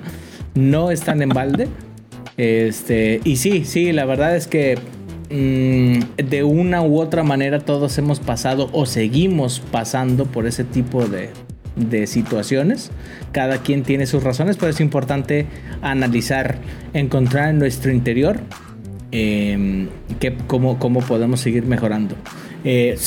[0.55, 1.69] no están en balde.
[2.37, 4.79] Este, y sí, sí, la verdad es que
[5.31, 11.07] mm, de una u otra manera todos hemos pasado o seguimos pasando por ese tipo
[11.07, 11.31] de,
[11.79, 12.91] de situaciones.
[13.33, 15.47] Cada quien tiene sus razones, pero es importante
[15.83, 16.59] analizar,
[16.93, 18.41] encontrar en nuestro interior
[19.13, 19.89] eh,
[20.21, 22.15] que, cómo, cómo podemos seguir mejorando.
[22.65, 22.99] Eh,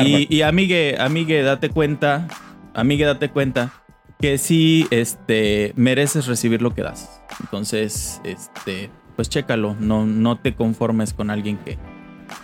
[0.00, 2.26] y, y, amigue, amigue, date cuenta,
[2.74, 3.72] amigue, date cuenta
[4.20, 7.20] que sí este, mereces recibir lo que das.
[7.40, 11.78] Entonces, este, pues chécalo, no, no te conformes con alguien que,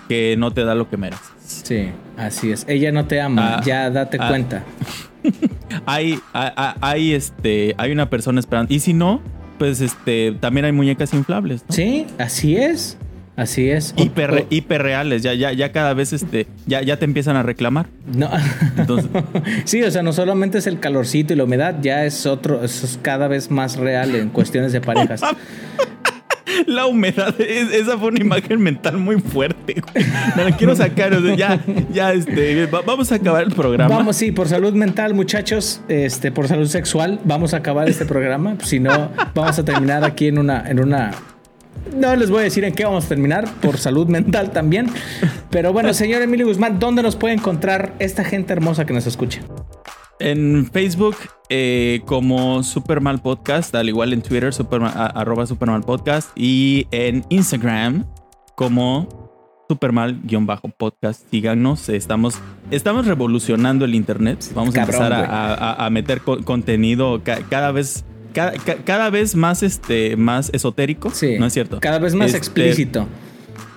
[0.08, 1.32] que no te da lo que mereces.
[1.44, 2.64] Sí, así es.
[2.68, 4.28] Ella no te ama, ah, ya date ah.
[4.28, 4.64] cuenta.
[5.86, 8.72] hay, hay, este, hay una persona esperando.
[8.72, 9.20] Y si no,
[9.58, 11.64] pues este, también hay muñecas inflables.
[11.68, 12.98] Sí, así es.
[13.36, 13.94] Así es.
[13.96, 17.86] Hiper, hiperreales, ya, ya, ya cada vez este, ya, ya te empiezan a reclamar.
[18.06, 18.30] No.
[19.64, 22.86] sí, o sea, no solamente es el calorcito y la humedad, ya es otro, eso
[22.86, 25.20] es cada vez más real en cuestiones de parejas.
[26.66, 29.82] La humedad, es- esa fue una imagen mental muy fuerte.
[30.36, 31.12] No la quiero sacar.
[31.14, 31.60] o sea, ya,
[31.92, 33.94] ya, este, va- vamos a acabar el programa.
[33.96, 38.56] Vamos, sí, por salud mental, muchachos, este, por salud sexual, vamos a acabar este programa.
[38.62, 41.10] Si no, vamos a terminar aquí en una, en una.
[41.94, 44.88] No les voy a decir en qué vamos a terminar, por salud mental también.
[45.50, 49.40] Pero bueno, señor Emilio Guzmán, ¿dónde nos puede encontrar esta gente hermosa que nos escucha?
[50.20, 51.16] En Facebook
[51.48, 57.24] eh, como Supermal Podcast, al igual en Twitter, Superma- a- arroba Supermal Podcast, y en
[57.30, 58.06] Instagram
[58.54, 59.08] como
[59.68, 61.28] Supermal-podcast.
[61.30, 62.38] Síganos, estamos,
[62.70, 64.44] estamos revolucionando el Internet.
[64.54, 68.04] Vamos Cabrón, a empezar a, a- a meter co- contenido ca- cada vez...
[68.32, 71.36] Cada, ca- cada vez más este más esotérico, Sí.
[71.38, 71.78] ¿no es cierto?
[71.80, 73.06] Cada vez más Este, explícito.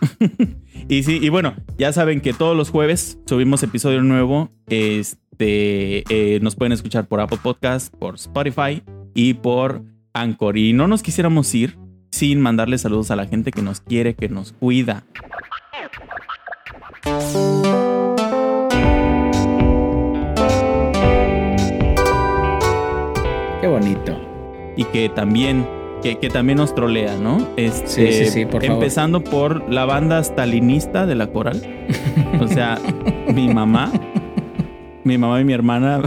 [0.89, 4.49] y sí, y bueno, ya saben que todos los jueves subimos episodio nuevo.
[4.67, 8.83] Este eh, nos pueden escuchar por Apple Podcast, por Spotify
[9.13, 9.83] y por
[10.13, 10.57] Anchor.
[10.57, 11.77] Y no nos quisiéramos ir
[12.11, 15.03] sin mandarle saludos a la gente que nos quiere, que nos cuida.
[23.61, 24.13] Qué bonito.
[24.75, 25.65] y que también
[26.03, 27.47] que, que también nos trolea, ¿no?
[27.57, 28.75] Este, Sí, sí, sí, por favor.
[28.75, 31.59] empezando por la banda stalinista de la coral.
[32.39, 32.77] O sea,
[33.33, 33.91] mi mamá,
[35.07, 36.01] mi mamá y mi hermana.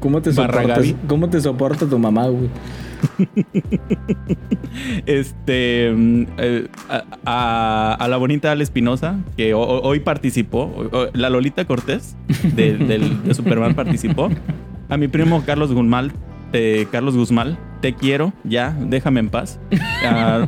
[0.00, 0.78] ¿Cómo te soportas?
[1.08, 2.48] ¿Cómo te soporta tu mamá, güey?
[5.06, 6.68] Este mm, eh,
[7.24, 10.72] a, la bonita Ale Espinosa, que ho- ho- hoy participó,
[11.12, 12.16] la Lolita Cortés
[12.54, 14.28] de, del- de Superman participó.
[14.88, 16.12] A mi primo Carlos Guzmán,
[16.52, 19.60] eh, Carlos Guzmán, te quiero, ya, déjame en paz.
[20.04, 20.46] A,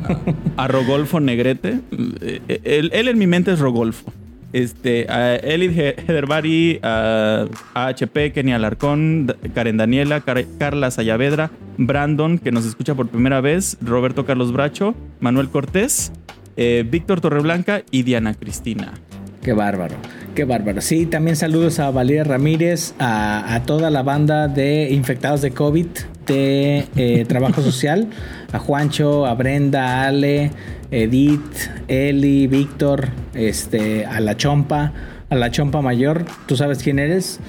[0.57, 1.79] a Rogolfo Negrete,
[2.21, 4.11] eh, él, él en mi mente es Rogolfo.
[4.53, 12.37] Este, a Elid He- Hederbari, a HP, Kenny Alarcón, Karen Daniela, Car- Carla Sayavedra, Brandon,
[12.37, 16.11] que nos escucha por primera vez, Roberto Carlos Bracho, Manuel Cortés,
[16.57, 18.93] eh, Víctor Torreblanca y Diana Cristina.
[19.41, 19.95] Qué bárbaro,
[20.35, 20.81] qué bárbaro.
[20.81, 25.87] Sí, también saludos a Valeria Ramírez, a toda la banda de infectados de COVID
[26.25, 28.07] de eh, Trabajo Social,
[28.51, 30.51] a Juancho, a Brenda, a Ale,
[30.91, 34.93] Edith, Eli, Víctor, este, a la Chompa,
[35.29, 37.39] a la Chompa Mayor, tú sabes quién eres,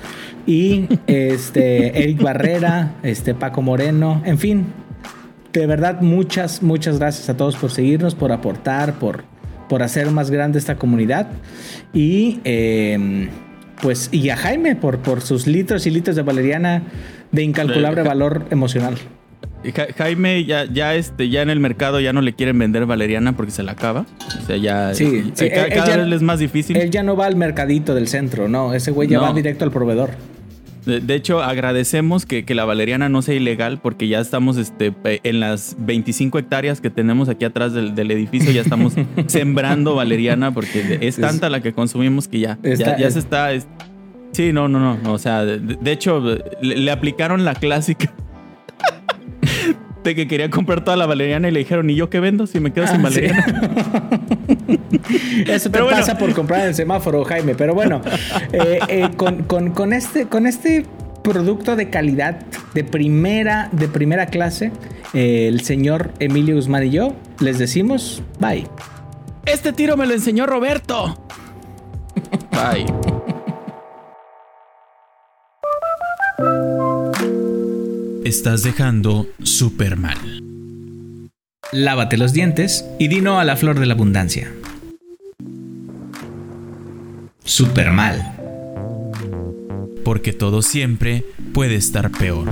[0.47, 4.66] y este, Eric Barrera, este, Paco Moreno, en fin,
[5.53, 9.24] de verdad, muchas, muchas gracias a todos por seguirnos, por aportar, por,
[9.69, 11.28] por hacer más grande esta comunidad.
[11.93, 13.28] Y eh,
[13.82, 16.85] pues, y a Jaime por, por sus litros y litros de valeriana
[17.32, 18.94] de incalculable valor emocional.
[19.74, 23.36] Ja- Jaime ya, ya, este, ya en el mercado ya no le quieren vender valeriana
[23.36, 24.06] porque se la acaba.
[24.42, 26.38] O sea, ya Sí, eh, sí, ca- él- cada él ya- vez le es más
[26.40, 26.76] difícil.
[26.76, 29.24] Él ya no va al mercadito del centro, no, ese güey ya No.
[29.24, 30.10] va directo al proveedor.
[30.84, 34.92] De, de hecho, agradecemos que, que la valeriana no sea ilegal porque ya estamos este,
[35.04, 38.94] en las 25 hectáreas que tenemos aquí atrás del, del edificio, ya estamos
[39.28, 43.20] sembrando valeriana porque es tanta la que consumimos que ya, Está- ya, ya es- se
[43.20, 43.52] está...
[43.52, 43.68] es-
[44.32, 48.12] sí, no, no, no, no, O sea, de, de hecho, le, le aplicaron la clásica
[50.04, 52.59] de que quería comprar toda la valeriana y le dijeron, ¿y yo qué vendo si
[52.60, 53.20] me quedo sin Ah, sí.
[53.20, 54.10] valeriana?
[55.46, 55.98] Eso te Pero bueno.
[56.00, 57.54] pasa por comprar en el semáforo, Jaime.
[57.54, 58.00] Pero bueno,
[58.52, 60.86] eh, eh, con, con- con este, con este
[61.22, 62.40] producto de calidad,
[62.74, 64.72] de primera, de primera clase,
[65.14, 68.66] eh, el señor Emilio Guzmán y yo les decimos bye.
[69.46, 71.16] Este tiro me lo enseñó Roberto.
[72.50, 72.86] Bye.
[78.24, 80.16] Estás dejando super mal.
[81.73, 84.53] Lávate los dientes y dino a la flor de la abundancia.
[87.43, 88.39] Super mal.
[90.05, 92.49] Porque todo siempre puede estar peor.